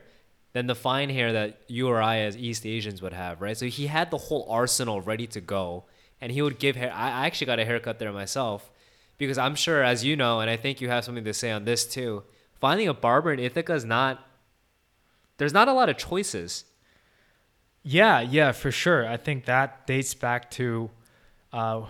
[0.53, 3.57] than the fine hair that you or I as East Asians would have, right?
[3.57, 5.87] So he had the whole arsenal ready to go,
[6.21, 6.93] and he would give hair.
[6.95, 8.71] I actually got a haircut there myself
[9.19, 11.65] because I'm sure, as you know, and I think you have something to say on
[11.65, 12.23] this too.
[12.61, 14.25] Finding a barber in Ithaca is not.
[15.37, 16.65] There's not a lot of choices.
[17.85, 19.07] Yeah, yeah, for sure.
[19.09, 20.91] I think that dates back to
[21.53, 21.83] uh,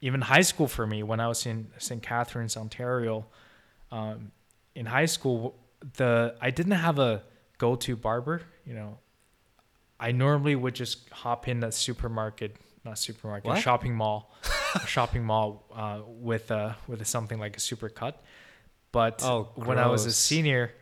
[0.00, 2.02] even high school for me when I was in St.
[2.02, 3.26] Catharines, Ontario.
[3.90, 4.30] Um,
[4.74, 5.56] in high school,
[5.96, 7.22] the I didn't have a
[7.58, 8.42] go-to barber.
[8.66, 8.98] You know,
[9.98, 13.62] I normally would just hop in the supermarket, not supermarket, What?
[13.62, 14.34] shopping mall,
[14.86, 18.22] shopping mall uh, with uh, with something like a super cut.
[18.96, 20.72] But Oh, when I was a senior,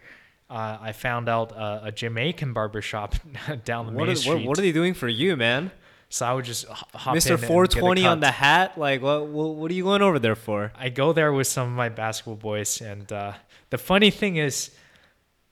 [0.48, 3.16] uh, I found out uh, a Jamaican barber shop
[3.64, 4.34] down the What main are, street.
[4.34, 5.72] what, what are they doing for you, man?
[6.10, 7.30] So I would just hop in Mr.
[7.32, 8.78] and get a 420 on the hat?
[8.78, 9.56] Like, what, what?
[9.56, 10.72] What are you going over there for?
[10.78, 13.32] I go there with some of my basketball boys, and uh,
[13.70, 14.70] the funny thing is,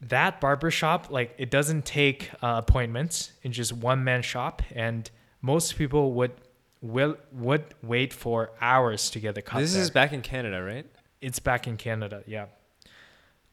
[0.02, 3.32] that barber shop like it doesn't take uh, appointments.
[3.42, 6.30] It's just one man shop, and most people would
[6.80, 9.58] will would wait for hours to get the cut.
[9.58, 9.82] this there.
[9.82, 10.86] is back in Canada, right?
[11.22, 12.46] It's back in Canada, yeah.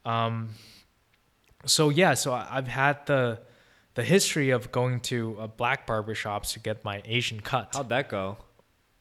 [0.04, 0.50] Um,
[1.66, 3.40] so yeah, so I- I've had the
[3.94, 7.70] the history of going to uh, black barber shops to get my Asian cut.
[7.74, 8.38] How'd that go?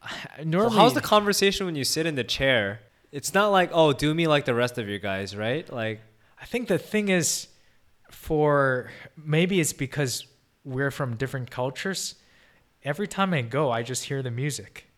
[0.44, 2.80] Normally, Well, how's the conversation when you sit in the chair?
[3.12, 5.72] It's not like, oh, do me like the rest of you guys, right?
[5.72, 6.02] Like,
[6.42, 7.48] I think the thing is,
[8.12, 10.26] for maybe it's because
[10.66, 12.16] we're from different cultures.
[12.84, 14.89] Every time I go, I just hear the music.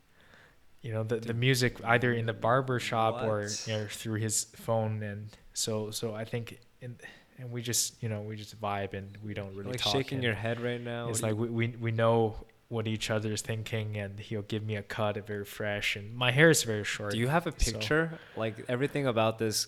[0.82, 4.46] You know, the, the music either in the barber shop or you know, through his
[4.56, 6.96] phone, and so so I think, in,
[7.38, 9.94] and we just you know we just vibe and we don't really like talk.
[9.94, 11.10] shaking and your head right now.
[11.10, 12.36] It's What like we, we we know
[12.70, 16.32] what each other is thinking, and he'll give me a cut, very fresh, and my
[16.32, 17.12] hair is very short.
[17.12, 18.18] Do you have a picture?
[18.36, 18.40] So.
[18.40, 19.68] Like everything about this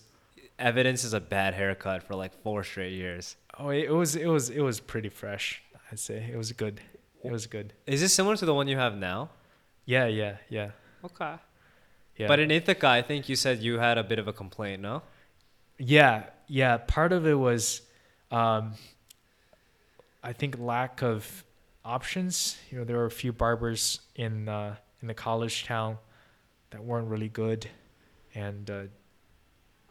[0.58, 3.36] evidence is a bad haircut for like four straight years.
[3.60, 5.62] Oh, it was it was it was pretty fresh.
[5.92, 6.82] I'd say it was good.
[7.24, 7.74] It was good.
[7.86, 9.30] Is this similar to the one you have now?
[9.86, 10.72] Yeah, yeah, yeah.
[11.06, 11.36] Okay.
[12.18, 12.28] Yeah.
[12.28, 15.02] But in Ithaca, I think you said you had a bit of a complaint, no?
[15.80, 16.78] Yeah, yeah.
[16.78, 17.82] Part of it was,
[18.32, 18.74] um,
[20.24, 21.44] I think, lack of
[21.84, 22.58] options.
[22.70, 25.98] You know, there were a few barbers in uh, in the college town
[26.70, 27.68] that weren't really good,
[28.36, 28.84] and uh,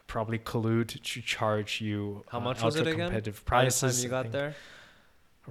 [0.07, 3.07] probably collude to charge you how uh, much was it again?
[3.07, 3.99] Competitive prices.
[3.99, 4.55] By you got there,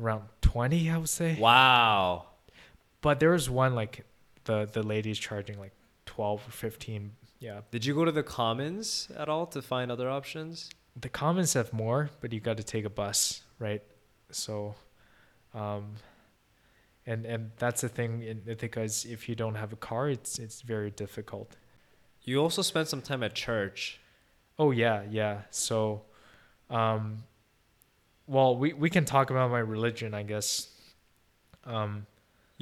[0.00, 1.36] around twenty, I would say.
[1.38, 2.28] Wow.
[3.02, 4.06] But there was one like
[4.44, 5.72] the the ladies charging like
[6.06, 7.12] twelve or fifteen.
[7.40, 7.60] Yeah.
[7.70, 10.70] Did you go to the commons at all to find other options?
[11.00, 13.82] The commons have more, but you got to take a bus, right?
[14.30, 14.74] So,
[15.54, 15.94] um,
[17.06, 20.60] and and that's the thing in because if you don't have a car, it's it's
[20.60, 21.56] very difficult.
[22.22, 24.00] You also spent some time at church.
[24.58, 25.42] Oh yeah, yeah.
[25.50, 26.02] So,
[26.70, 27.24] um,
[28.26, 30.68] well, we we can talk about my religion, I guess.
[31.64, 32.06] Um,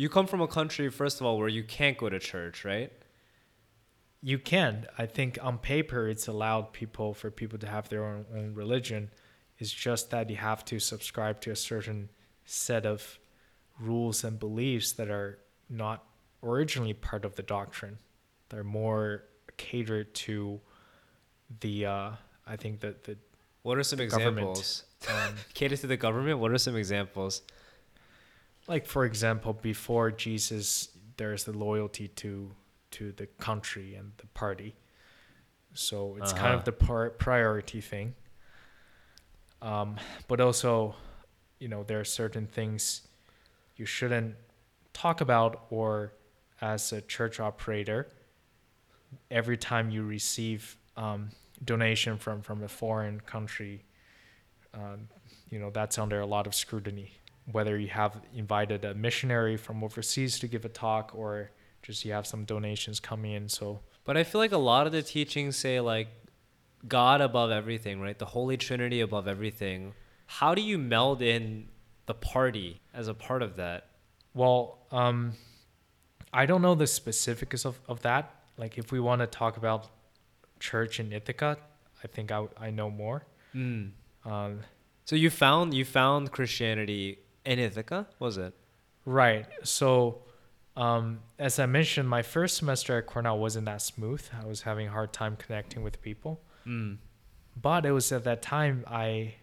[0.01, 2.91] you come from a country, first of all, where you can't go to church, right?
[4.23, 4.87] You can.
[4.97, 9.11] I think on paper it's allowed people for people to have their own, own religion.
[9.59, 12.09] It's just that you have to subscribe to a certain
[12.47, 13.19] set of
[13.79, 16.07] rules and beliefs that are not
[16.43, 17.99] originally part of the doctrine.
[18.49, 19.25] They're more
[19.59, 20.63] catered to
[21.61, 22.11] the uh,
[22.47, 23.19] I think that the
[23.61, 24.85] what are some examples?
[25.11, 26.39] Um, catered to the government.
[26.39, 27.43] What are some examples?
[28.71, 32.53] Like for example, before Jesus, there's the loyalty to
[32.93, 34.77] to the country and the party.
[35.75, 36.41] So it's uh-huh.
[36.41, 36.65] kind of uh-huh.
[36.67, 38.15] the par- priority thing.
[39.61, 39.97] Um,
[40.29, 40.95] but also,
[41.59, 43.03] you know, there are certain things
[43.77, 44.37] you shouldn't
[44.93, 46.13] talk about or
[46.61, 48.07] as a church operator
[49.33, 51.31] every time you receive um,
[51.65, 53.83] donation from from a foreign country
[54.75, 55.09] um,
[55.51, 57.13] you know that's under a lot of scrutiny
[57.53, 61.51] whether you have invited a missionary from overseas to give a talk or
[61.83, 64.93] just you have some donations coming in so but i feel like a lot of
[64.93, 66.09] the teachings say like
[66.89, 69.93] god above everything right the holy trinity above everything
[70.27, 71.67] how do you meld in
[72.07, 73.87] the party as a part of that?
[74.33, 75.35] Well, um,
[76.33, 78.33] I don't know the specifics of, of that.
[78.57, 79.89] Like, if we want to talk about
[80.61, 81.57] church in Ithaca,
[82.03, 83.27] I think I, I know more.
[83.55, 83.91] Mm.
[84.25, 84.61] Um,
[85.05, 88.55] so you found you found Christianity in Ithaca, was it?
[89.05, 89.47] Right.
[89.63, 90.23] So,
[90.77, 94.23] um, as I mentioned, my first semester at Cornell wasn't that smooth.
[94.41, 96.41] I was having a hard time connecting with people.
[96.67, 96.99] Mm.
[97.61, 99.35] But it was at that time I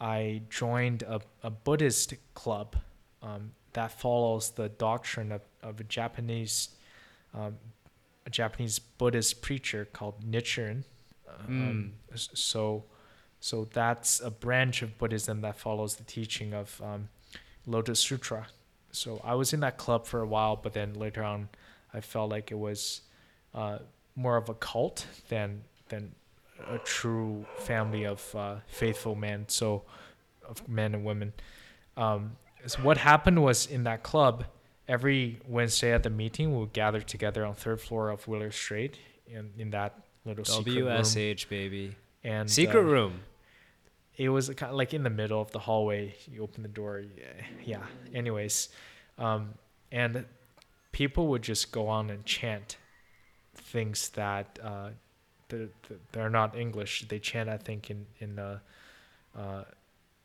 [0.00, 2.76] I joined a, a Buddhist club
[3.22, 6.70] um, that follows the doctrine of, of a Japanese
[7.32, 7.56] um,
[8.26, 10.84] a Japanese Buddhist preacher called Nichiren.
[11.48, 11.90] Mm.
[12.14, 12.84] so,
[13.44, 17.10] so that's a branch of Buddhism that follows the teaching of um,
[17.66, 18.46] Lotus Sutra.
[18.90, 21.50] So I was in that club for a while, but then later on,
[21.92, 23.02] I felt like it was
[23.54, 23.80] uh,
[24.16, 26.14] more of a cult than than
[26.70, 29.44] a true family of uh, faithful men.
[29.48, 29.82] So,
[30.48, 31.34] of men and women.
[31.98, 34.44] Um, so what happened was in that club,
[34.88, 38.96] every Wednesday at the meeting, we would gather together on third floor of Willard Straight
[39.26, 41.94] in, in that little WSH baby.
[42.26, 43.20] And secret uh, room.
[44.16, 46.14] It was kind of like in the middle of the hallway.
[46.30, 47.02] You open the door.
[47.16, 47.24] Yeah.
[47.64, 47.82] yeah.
[48.14, 48.68] Anyways,
[49.18, 49.54] um,
[49.90, 50.24] and
[50.92, 52.76] people would just go on and chant
[53.54, 54.90] things that uh,
[55.48, 55.68] they're,
[56.12, 57.06] they're not English.
[57.08, 58.58] They chant, I think, in in uh,
[59.36, 59.64] uh,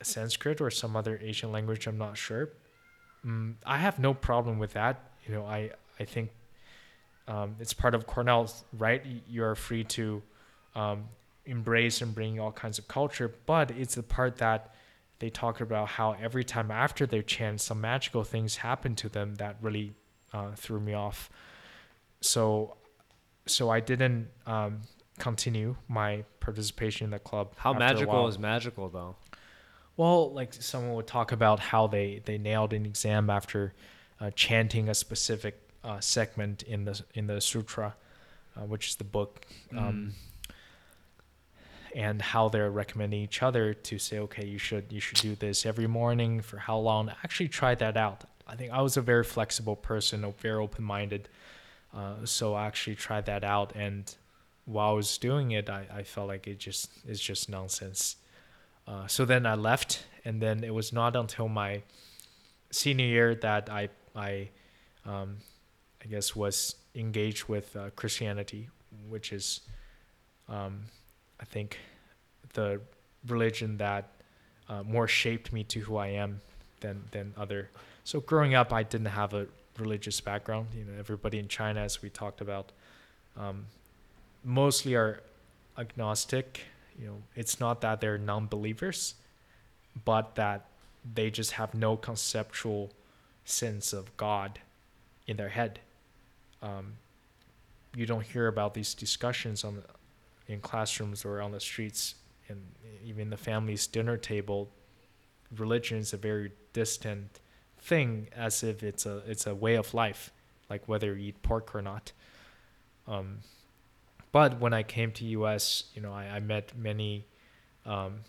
[0.02, 1.88] Sanskrit or some other Asian language.
[1.88, 2.50] I'm not sure.
[3.26, 5.12] Mm, I have no problem with that.
[5.28, 6.30] You know, I I think
[7.28, 9.04] um, it's part of Cornell's right.
[9.28, 10.22] You are free to
[10.76, 11.06] um,
[11.50, 14.74] embrace and bring all kinds of culture, but it's the part that
[15.20, 19.36] they talk about how every time after their chant, some magical things happen to them
[19.36, 19.94] that really
[20.34, 21.30] uh, threw me off.
[22.22, 22.78] So,
[23.46, 24.82] so I didn't um,
[25.18, 27.54] continue my participation in the club.
[27.58, 29.16] How magical is magical though?
[29.98, 33.74] Well, like someone would talk about how they they nailed an exam after
[34.22, 37.96] uh, chanting a specific uh, segment in the in the sutra,
[38.56, 39.46] uh, which is the book.
[39.76, 40.29] Um, mm.
[41.96, 45.66] And how they're recommending each other to say, okay, you should you should do this
[45.66, 47.10] every morning for how long?
[47.24, 48.26] Actually, try that out.
[48.48, 51.30] I think I was a very flexible person, a very open minded,
[51.96, 54.16] uh, so I actually tried that out, and
[54.66, 58.18] while I was doing it, I, I felt like it just is just nonsense.
[58.88, 61.84] Uh, so then I left, and then it was not until my
[62.72, 64.50] senior year that I I,
[65.06, 65.38] um,
[66.04, 68.70] I guess, was engaged with uh, Christianity,
[69.08, 69.62] which is,
[70.48, 70.86] um,
[71.40, 71.78] I think,
[72.54, 72.82] the
[73.28, 74.10] religion that
[74.68, 76.42] uh, more shaped me to who I am
[76.80, 77.70] than than other.
[78.04, 80.68] So growing up, I didn't have a religious background.
[80.76, 82.72] You know, everybody in China, as we talked about,
[83.38, 83.66] um,
[84.44, 85.22] mostly are
[85.78, 86.62] agnostic.
[87.00, 89.16] You know, it's not that they're non-believers,
[90.06, 90.66] but that
[91.14, 92.92] they just have no conceptual
[93.46, 94.60] sense of God
[95.28, 95.80] in their head.
[96.62, 96.94] Um,
[97.96, 99.82] you don't hear about these discussions on
[100.50, 102.16] in classrooms or on the streets
[102.50, 102.60] and
[103.06, 104.70] even the family's dinner table.
[105.56, 107.40] Religion is a very distant
[107.78, 110.34] thing, as if it's a it's a way of life,
[110.70, 112.12] like whether you eat pork or not.
[113.08, 113.40] Um,
[114.32, 117.26] but when I came to U.S., you know, I, I met many,
[117.86, 118.20] um,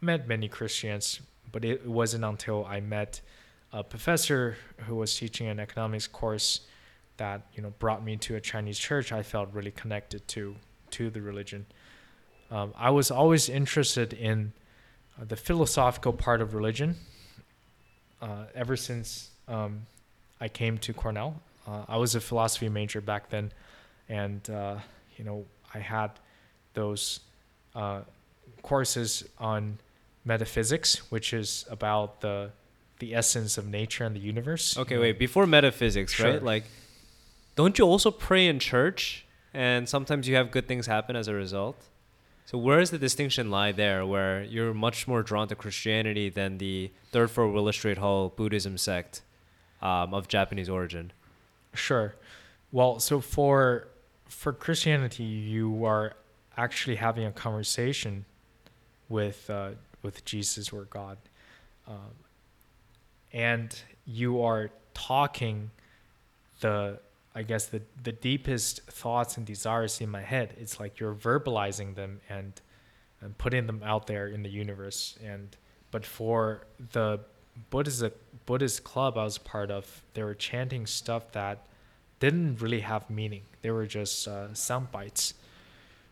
[0.00, 1.20] met many Christians,
[1.52, 3.20] but it wasn't until I met
[3.72, 6.60] a professor who was teaching an economics course
[7.18, 9.12] that you know brought me to a Chinese church.
[9.12, 10.56] I felt really connected to
[10.92, 11.66] to the religion.
[12.50, 14.52] Um, I was always interested in
[15.20, 16.96] uh, the philosophical part of religion.
[18.20, 19.86] Uh, ever since um,
[20.40, 23.52] I came to Cornell, uh, I was a philosophy major back then,
[24.08, 24.76] and uh,
[25.16, 26.10] you know I had
[26.74, 27.20] those
[27.74, 28.00] uh,
[28.62, 29.78] courses on
[30.24, 32.50] metaphysics, which is about the
[32.98, 34.76] the essence of nature and the universe.
[34.76, 35.18] Okay, wait.
[35.18, 36.32] Before metaphysics, sure.
[36.32, 36.42] right?
[36.42, 36.64] Like,
[37.56, 41.34] don't you also pray in church, and sometimes you have good things happen as a
[41.34, 41.88] result?
[42.46, 46.58] So where does the distinction lie there, where you're much more drawn to Christianity than
[46.58, 49.22] the third floor Willard Straight Hall Buddhism sect
[49.80, 51.12] um, of Japanese origin?
[51.74, 52.16] Sure.
[52.72, 53.88] Well, so for
[54.26, 56.14] for Christianity, you are
[56.56, 58.24] actually having a conversation
[59.08, 59.70] with uh,
[60.02, 61.18] with Jesus or God.
[61.86, 62.14] Um,
[63.32, 65.70] and you are talking
[66.60, 67.00] the
[67.34, 70.54] I guess the the deepest thoughts and desires in my head.
[70.58, 72.60] It's like you're verbalizing them and
[73.20, 75.18] and putting them out there in the universe.
[75.24, 75.56] And
[75.90, 77.20] but for the
[77.70, 78.04] Buddhist
[78.46, 81.66] Buddhist club I was part of, they were chanting stuff that
[82.18, 83.42] didn't really have meaning.
[83.62, 85.34] They were just uh, sound bites.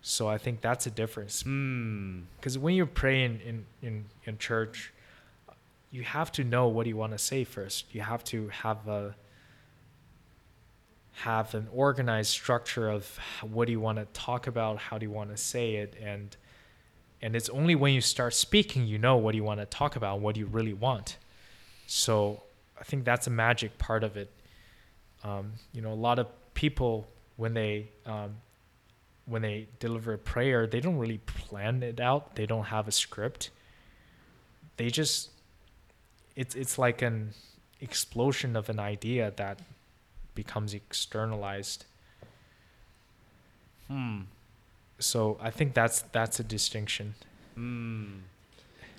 [0.01, 1.43] So I think that's a difference.
[1.43, 2.59] Because mm.
[2.59, 4.93] when you pray in, in, in, in church,
[5.91, 7.95] you have to know what you want to say first.
[7.95, 9.15] You have to have a
[11.25, 15.11] have an organized structure of what do you want to talk about, how do you
[15.11, 16.37] want to say it, and
[17.21, 19.97] and it's only when you start speaking you know what do you want to talk
[19.97, 21.17] about, what do you really want.
[21.87, 22.43] So
[22.81, 24.31] I think that's a magic part of it.
[25.25, 28.37] Um, you know, a lot of people when they um,
[29.27, 32.37] when they deliver a prayer, they don't really plan it out.
[32.37, 33.51] They don't have a script.
[34.77, 35.31] They just
[36.37, 37.33] it's it's like an
[37.81, 39.61] explosion of an idea that
[40.43, 41.85] becomes externalized.
[43.89, 44.21] Hmm.
[45.01, 47.17] So I think that's that's a distinction.
[47.57, 48.05] Hmm.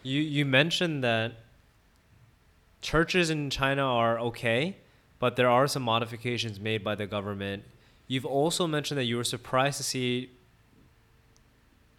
[0.04, 1.30] You you mentioned that
[2.82, 4.76] churches in China are okay,
[5.20, 7.64] but there are some modifications made by the government.
[8.12, 10.32] You've also mentioned that you were surprised to see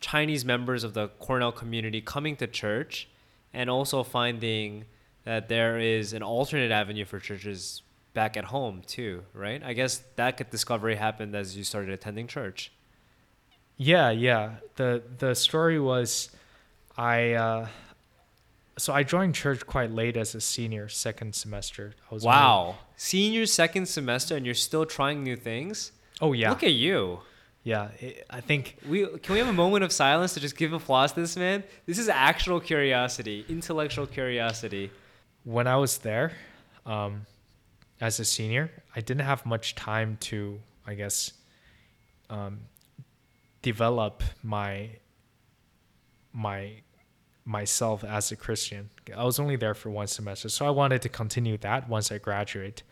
[0.03, 3.09] Chinese members of the Cornell community coming to church
[3.55, 4.84] and also finding
[5.24, 7.82] that there is an alternate avenue for churches
[8.14, 9.62] back at home too, right?
[9.62, 12.72] I guess that discovery happened as you started attending church.
[13.76, 14.56] Yeah, yeah.
[14.76, 16.30] the The story was,
[16.96, 17.68] I uh,
[18.78, 21.94] so I joined church quite late as a senior, second semester.
[22.11, 25.92] I was wow, senior second semester, and you're still trying new things.
[26.20, 27.20] Oh yeah, look at you.
[27.62, 30.72] Yeah, it, I think we can we have a moment of silence to just give
[30.72, 31.62] applause to this man.
[31.86, 34.90] This is actual curiosity, intellectual curiosity
[35.44, 36.32] when I was there,
[36.86, 37.26] um,
[38.01, 41.32] as a senior, I didn't have much time to, I guess,
[42.30, 42.61] um,
[43.62, 44.90] develop my
[46.32, 46.80] my
[47.44, 48.90] myself as a Christian.
[49.14, 52.18] I was only there for one semester, so I wanted to continue that once I
[52.18, 52.82] graduate.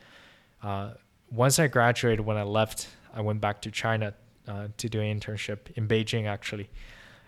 [0.62, 0.92] Uh,
[1.30, 4.14] once I graduated, when I left, I went back to China
[4.48, 6.68] uh, to do an internship in Beijing, actually,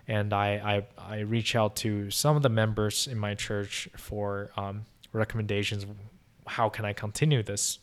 [0.07, 4.51] and I I, I reached out to some of the members in my church for
[4.57, 5.85] um, recommendations
[6.51, 7.79] how can i continue this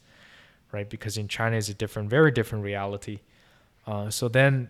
[0.72, 0.88] right?
[0.88, 3.20] Because in china is a different very different reality.
[3.86, 4.68] Uh, so then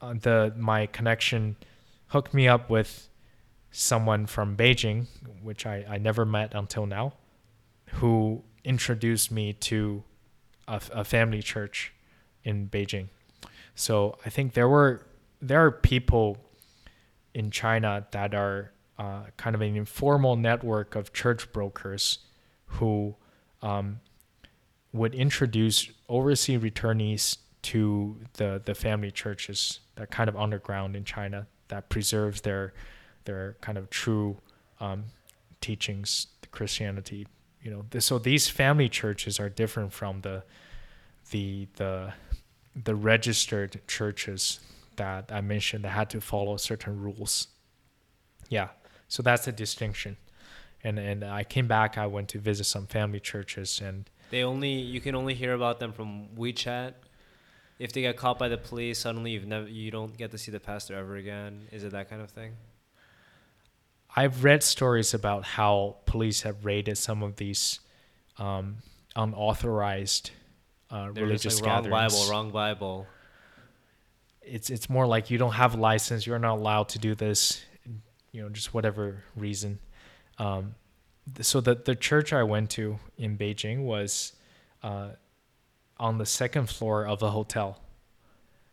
[0.00, 1.56] uh, the my connection
[2.08, 3.08] hooked me up with
[3.70, 5.06] someone from beijing
[5.42, 7.14] which I, I never met until now
[7.94, 10.02] who introduced me to
[10.68, 11.92] a, a family church
[12.44, 13.08] in beijing.
[13.74, 15.06] So i think there were
[15.40, 16.38] there are people
[17.34, 22.18] in china that are uh, kind of an informal network of church brokers
[22.72, 23.14] who
[23.62, 24.00] um,
[24.92, 31.46] would introduce overseas returnees to the the family churches that kind of underground in China
[31.68, 32.72] that preserves their
[33.24, 34.36] their kind of true
[34.80, 35.04] um,
[35.60, 37.26] teachings, Christianity.
[37.62, 40.42] You know, so these family churches are different from the
[41.30, 42.12] the the
[42.74, 44.60] the registered churches
[44.96, 47.48] that I mentioned that had to follow certain rules.
[48.48, 48.68] Yeah,
[49.08, 50.16] so that's the distinction.
[50.84, 51.96] And and I came back.
[51.96, 55.78] I went to visit some family churches, and they only you can only hear about
[55.78, 56.94] them from WeChat.
[57.78, 60.50] If they get caught by the police, suddenly you've never you don't get to see
[60.50, 61.68] the pastor ever again.
[61.70, 62.52] Is it that kind of thing?
[64.14, 67.80] I've read stories about how police have raided some of these
[68.38, 68.76] um,
[69.16, 70.30] unauthorized
[70.90, 71.90] uh, religious like, wrong.
[71.90, 73.06] Bible, wrong Bible.
[74.42, 76.26] It's it's more like you don't have a license.
[76.26, 77.62] You're not allowed to do this.
[78.32, 79.78] You know, just whatever reason.
[80.38, 80.74] Um,
[81.40, 84.32] so the the church I went to in Beijing was
[84.82, 85.10] uh,
[85.98, 87.80] on the second floor of a hotel,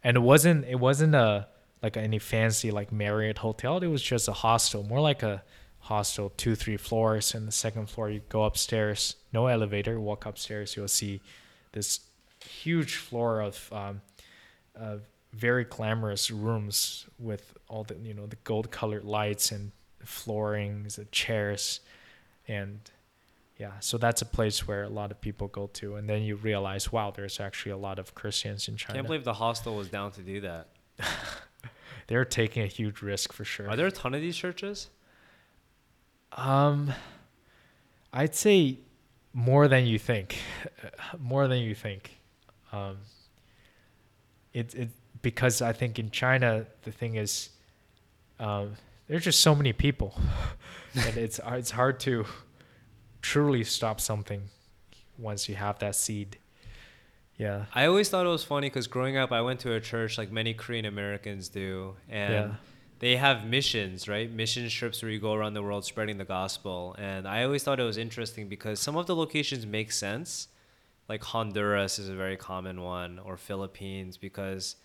[0.03, 1.47] and it wasn't it wasn't a
[1.81, 3.77] like any fancy like Marriott hotel.
[3.77, 5.43] It was just a hostel, more like a
[5.79, 10.75] hostel, two three floors, and the second floor you go upstairs, no elevator, walk upstairs,
[10.75, 11.21] you'll see
[11.71, 12.01] this
[12.43, 14.01] huge floor of um,
[14.79, 14.97] uh,
[15.33, 19.71] very glamorous rooms with all the you know the gold colored lights and
[20.03, 21.81] floorings, chairs,
[22.47, 22.79] and
[23.57, 26.37] yeah, so that's a place where a lot of people go to, and then you
[26.37, 28.93] realize, wow, there's actually a lot of Christians in China.
[28.93, 30.67] I can't believe the hostel was down to do that.
[32.07, 33.69] They're taking a huge risk for sure.
[33.69, 34.89] Are there a ton of these churches?
[36.31, 36.93] Um,
[38.13, 38.79] I'd say
[39.33, 40.37] more than you think,
[41.19, 42.17] more than you think.
[42.71, 42.97] Um,
[44.53, 44.89] it it
[45.21, 47.49] because I think in China the thing is,
[48.39, 48.75] um,
[49.09, 50.17] there's just so many people,
[50.95, 52.25] and it's uh, it's hard to
[53.21, 54.43] truly stop something
[55.17, 56.37] once you have that seed.
[57.37, 57.65] Yeah.
[57.73, 60.31] I always thought it was funny because growing up, I went to a church like
[60.31, 62.51] many Korean Americans do, and yeah.
[62.99, 64.31] they have missions, right?
[64.31, 66.95] Mission trips where you go around the world spreading the gospel.
[66.99, 70.49] And I always thought it was interesting because some of the locations make sense,
[71.07, 74.75] like Honduras is a very common one, or Philippines, because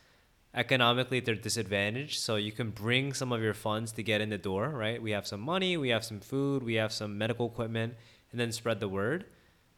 [0.54, 2.20] economically they're disadvantaged.
[2.20, 5.02] So you can bring some of your funds to get in the door right?
[5.02, 7.94] We have some money we have some food we have some medical equipment
[8.30, 9.26] and then spread the word.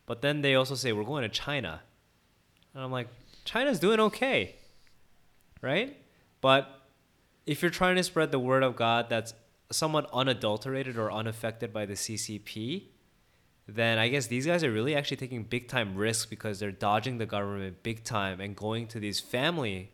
[0.07, 1.81] But then they also say we're going to china.
[2.75, 3.09] And i'm like
[3.45, 4.57] china's doing okay
[5.63, 5.97] right?
[6.43, 6.87] But
[7.47, 9.33] if you're trying to spread the word of god that's
[9.71, 12.85] somewhat unadulterated or unaffected by the ccp
[13.67, 17.19] then i guess these guys are really actually taking big time risks because they're dodging
[17.19, 19.91] the government big time and going to these family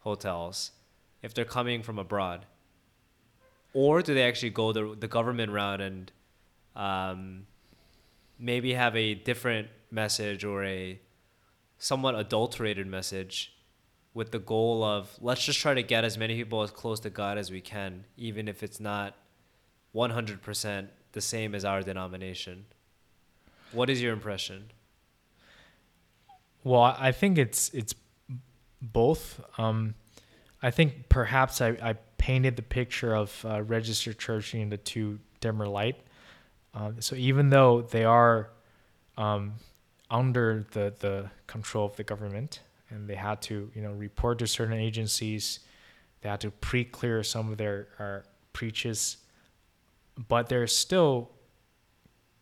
[0.00, 0.72] hotels
[1.22, 2.46] if they're coming from abroad?
[3.72, 6.10] Or do they actually go the, the government route and
[6.74, 7.46] um,
[8.38, 11.00] maybe have a different message or a
[11.78, 13.54] somewhat adulterated message
[14.12, 17.10] with the goal of let's just try to get as many people as close to
[17.10, 19.14] God as we can, even if it's not
[19.94, 22.66] 100% the same as our denomination?
[23.72, 24.70] What is your impression?
[26.64, 27.94] Well, I think it's it's
[28.80, 29.40] both.
[29.58, 29.94] Um,
[30.62, 35.18] I think perhaps I, I painted the picture of uh, registered church in the too
[35.40, 35.96] dimmer light.
[36.74, 38.50] Uh, so even though they are
[39.16, 39.54] um,
[40.10, 42.60] under the, the control of the government
[42.90, 45.60] and they had to you know report to certain agencies,
[46.20, 49.16] they had to pre-clear some of their preaches,
[50.28, 51.30] but they're still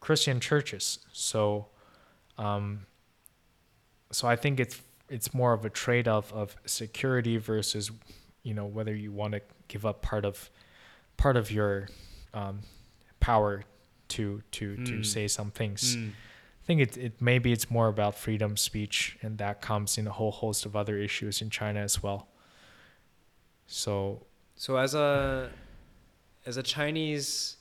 [0.01, 0.99] Christian churches.
[1.13, 1.67] So,
[2.37, 2.87] um,
[4.11, 7.91] so I think it's it's more of a trade-off of security versus
[8.43, 10.51] you know whether you want to give up part of
[11.17, 11.89] part of your
[12.35, 12.61] um,
[13.21, 13.65] power
[14.09, 14.87] to to mm.
[14.87, 15.97] to say some things.
[15.97, 16.11] Mm.
[16.11, 20.07] I think it it maybe it's more about freedom of speech, and that comes in
[20.07, 22.29] a whole host of other issues in China as well.
[23.67, 25.51] So, so as a
[26.47, 27.57] as a Chinese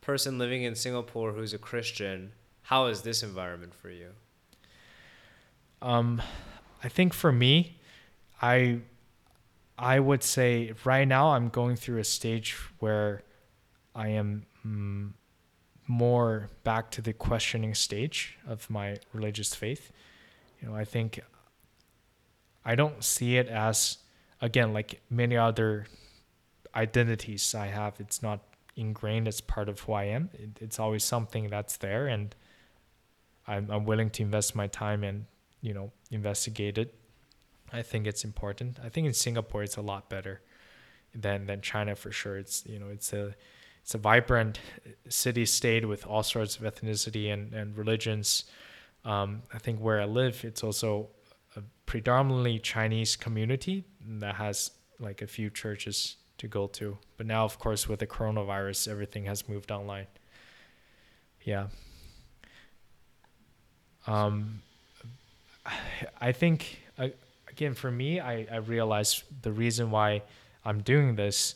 [0.00, 2.32] person living in Singapore who's a Christian,
[2.62, 4.10] how is this environment for you?
[5.80, 6.20] Um,
[6.82, 7.78] I think for me,
[8.40, 8.80] I
[9.78, 13.22] I would say right now I'm going through a stage where
[13.94, 15.12] I am mm,
[15.86, 19.92] more back to the questioning stage of my religious faith.
[20.60, 21.20] You know, I think
[22.64, 23.98] I don't see it as
[24.40, 25.86] again like many other
[26.74, 27.94] identities I have.
[27.98, 28.40] It's not
[28.76, 30.30] ingrained as part of who I am.
[30.34, 32.34] It, it's always something that's there, and
[33.46, 35.26] I'm I'm willing to invest my time and
[35.60, 36.94] you know investigate it.
[37.72, 38.78] I think it's important.
[38.82, 40.40] I think in Singapore it's a lot better
[41.14, 42.38] than than China for sure.
[42.38, 43.34] It's you know it's a
[43.82, 44.60] it's a vibrant
[45.08, 48.44] city state with all sorts of ethnicity and and religions.
[49.04, 51.08] um, I think where I live, it's also
[51.56, 53.84] a predominantly Chinese community
[54.20, 56.98] that has like a few churches to go to.
[57.16, 60.06] But now, of course, with the coronavirus, everything has moved online.
[61.42, 61.68] Yeah.
[64.06, 64.62] Um,
[66.20, 67.08] I think uh,
[67.48, 70.22] again for me, I I realize the reason why
[70.64, 71.54] I'm doing this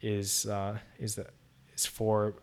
[0.00, 1.30] is uh, is that
[1.74, 2.34] is for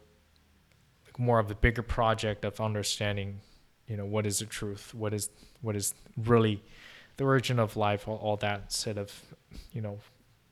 [1.18, 3.39] more of a bigger project of understanding,
[3.88, 5.30] you know, what is the truth, what is
[5.61, 6.61] what is really
[7.18, 9.11] the origin of life, all, all that set of,
[9.72, 9.99] you know,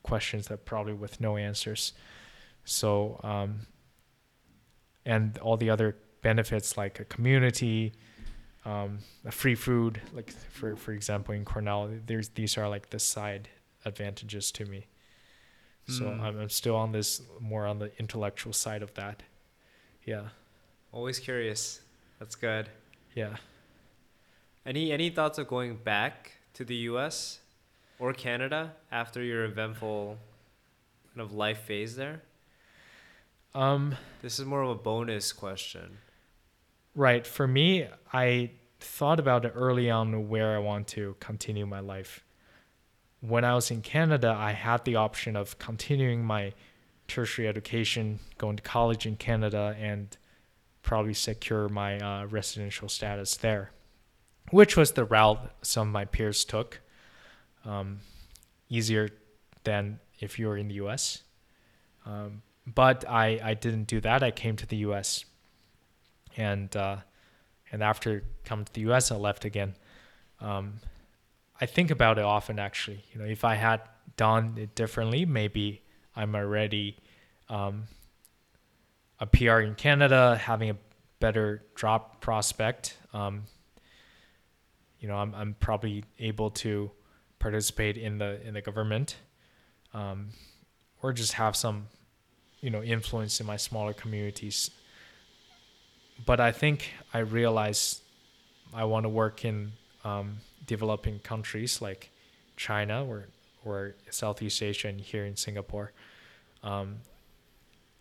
[0.04, 1.94] questions that probably with no answers.
[2.66, 3.62] So, um,
[5.06, 7.94] and all the other benefits like a community,
[8.66, 13.00] um, a free food, like for for example in Cornell, there's these are like the
[13.00, 13.50] side
[13.86, 14.88] advantages to me.
[15.88, 16.22] So mm.
[16.22, 19.24] I'm, I'm still on this more on the intellectual side of that.
[20.06, 20.30] Yeah.
[20.92, 21.82] Always curious.
[22.20, 22.70] That's good.
[23.16, 23.38] Yeah.
[24.66, 27.40] Any any thoughts of going back to the U.S.
[27.98, 30.18] or Canada after your eventful
[31.14, 32.22] kind of life phase there?
[33.54, 35.98] Um, this is more of a bonus question.
[36.94, 37.26] Right.
[37.26, 42.24] For me, I thought about it early on where I want to continue my life.
[43.22, 46.54] When I was in Canada, I had the option of continuing my
[47.08, 50.18] tertiary education, going to college in Canada, and
[50.82, 53.72] probably secure my uh, residential status there,
[54.50, 56.82] which was the route some of my peers took.
[57.64, 58.00] Um,
[58.70, 59.10] easier
[59.64, 61.24] than if you were in the US.
[62.06, 64.24] Um, but I, I didn't do that.
[64.24, 65.26] I came to the US.
[66.38, 66.98] And, uh,
[67.72, 69.76] and after coming to the US, I left again.
[70.40, 70.80] Um,
[71.60, 73.04] I think about it often actually.
[73.14, 73.82] You know, if I had
[74.18, 75.82] done it differently, maybe
[76.16, 76.98] I'm already
[77.50, 77.84] um,
[79.20, 80.78] a PR in Canada, having a
[81.20, 82.98] better job prospect.
[83.14, 83.44] Um,
[85.00, 86.92] you know, I'm I'm probably able to
[87.40, 89.18] participate in the in the government,
[89.94, 90.30] um,
[91.02, 91.88] or just have some,
[92.62, 94.72] you know, influence in my smaller communities.
[96.26, 98.02] But I think I realize
[98.74, 102.10] I want to work in um, developing countries like
[102.56, 103.28] China or
[103.64, 105.92] or Southeast Asia and here in Singapore.
[106.64, 106.98] Um,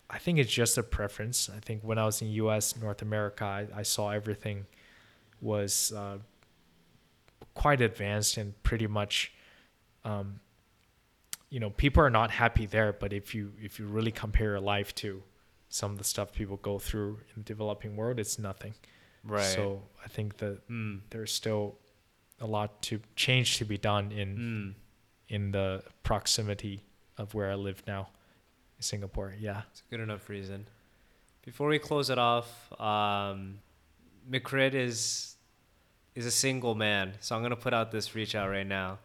[0.09, 1.51] I think it's just a preference.
[1.55, 2.77] I think when I was in U.S.
[2.77, 4.67] North America, I, I saw everything
[5.41, 6.19] was uh,
[7.55, 9.33] quite advanced and pretty much,
[10.05, 10.41] um,
[11.49, 12.93] you know, people are not happy there.
[12.93, 15.23] But if you if you really compare your life to
[15.71, 18.75] some of the stuff people go through in the developing world, it's nothing.
[19.25, 19.43] Right.
[19.43, 21.01] So I think that mm.
[21.11, 21.77] there's still
[22.41, 25.35] a lot to change to be done in mm.
[25.35, 26.85] in the proximity
[27.17, 28.09] of where I live now.
[28.81, 29.35] Singapore.
[29.39, 30.67] Yeah, it's a good enough reason.
[31.45, 33.59] Before we close it off, um,
[34.29, 35.37] Mcrid is
[36.15, 38.99] is a single man, so I'm gonna put out this reach out right now.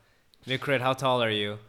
[0.47, 1.59] Mcrid, how tall are you?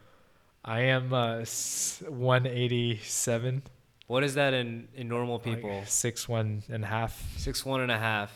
[0.65, 3.63] I am uh, 187.
[4.07, 5.79] What is that in, in normal people?
[5.79, 7.23] Like six one and a half.
[7.37, 8.33] Six one and a half.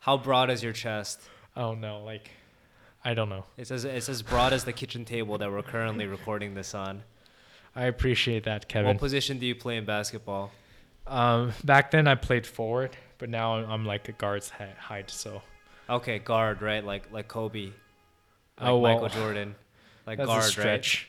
[0.00, 1.20] How broad is your chest?
[1.56, 2.30] Oh no, like
[3.04, 3.44] I don't know.
[3.56, 7.02] It's as it's as broad as the kitchen table that we're currently recording this on.
[7.74, 8.88] I appreciate that, Kevin.
[8.88, 10.52] What position do you play in basketball?
[11.06, 15.10] Um, back then I played forward, but now I'm like a guard's height.
[15.10, 15.42] So.
[15.88, 16.84] Okay, guard, right?
[16.84, 17.66] Like like Kobe.
[17.66, 17.72] Like
[18.60, 18.94] oh well.
[18.94, 19.54] Michael Jordan.
[20.06, 21.08] Like that's guard, a stretch.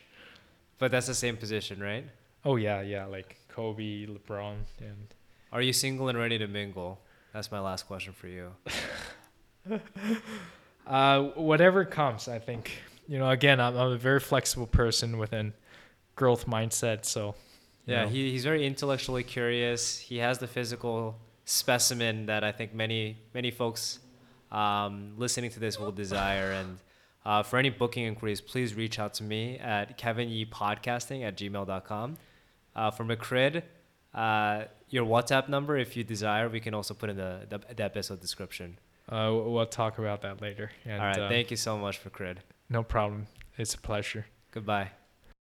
[0.78, 2.04] But that's the same position, right?
[2.44, 5.14] Oh yeah, yeah, like Kobe, LeBron, and.
[5.52, 7.00] Are you single and ready to mingle?
[7.32, 8.50] That's my last question for you.
[10.86, 12.72] uh, whatever comes, I think.
[13.06, 15.52] You know, again, I'm, I'm a very flexible person within
[16.16, 17.04] growth mindset.
[17.04, 17.36] So,
[17.86, 18.08] yeah, know.
[18.08, 19.98] he, he's very intellectually curious.
[19.98, 24.00] He has the physical specimen that I think many many folks
[24.50, 26.50] um, listening to this will desire.
[26.50, 26.78] And
[27.24, 32.16] uh, for any booking inquiries, please reach out to me at kevinyepodcasting at gmail.com.
[32.76, 33.62] Uh, for Mcrid,
[34.14, 37.84] uh, your WhatsApp number, if you desire, we can also put in the, the, the
[37.84, 38.78] episode description.
[39.08, 40.70] Uh, we'll talk about that later.
[40.84, 41.18] And, All right.
[41.18, 42.40] Uh, thank you so much for Crid.
[42.68, 43.26] No problem.
[43.56, 44.26] It's a pleasure.
[44.50, 44.90] Goodbye.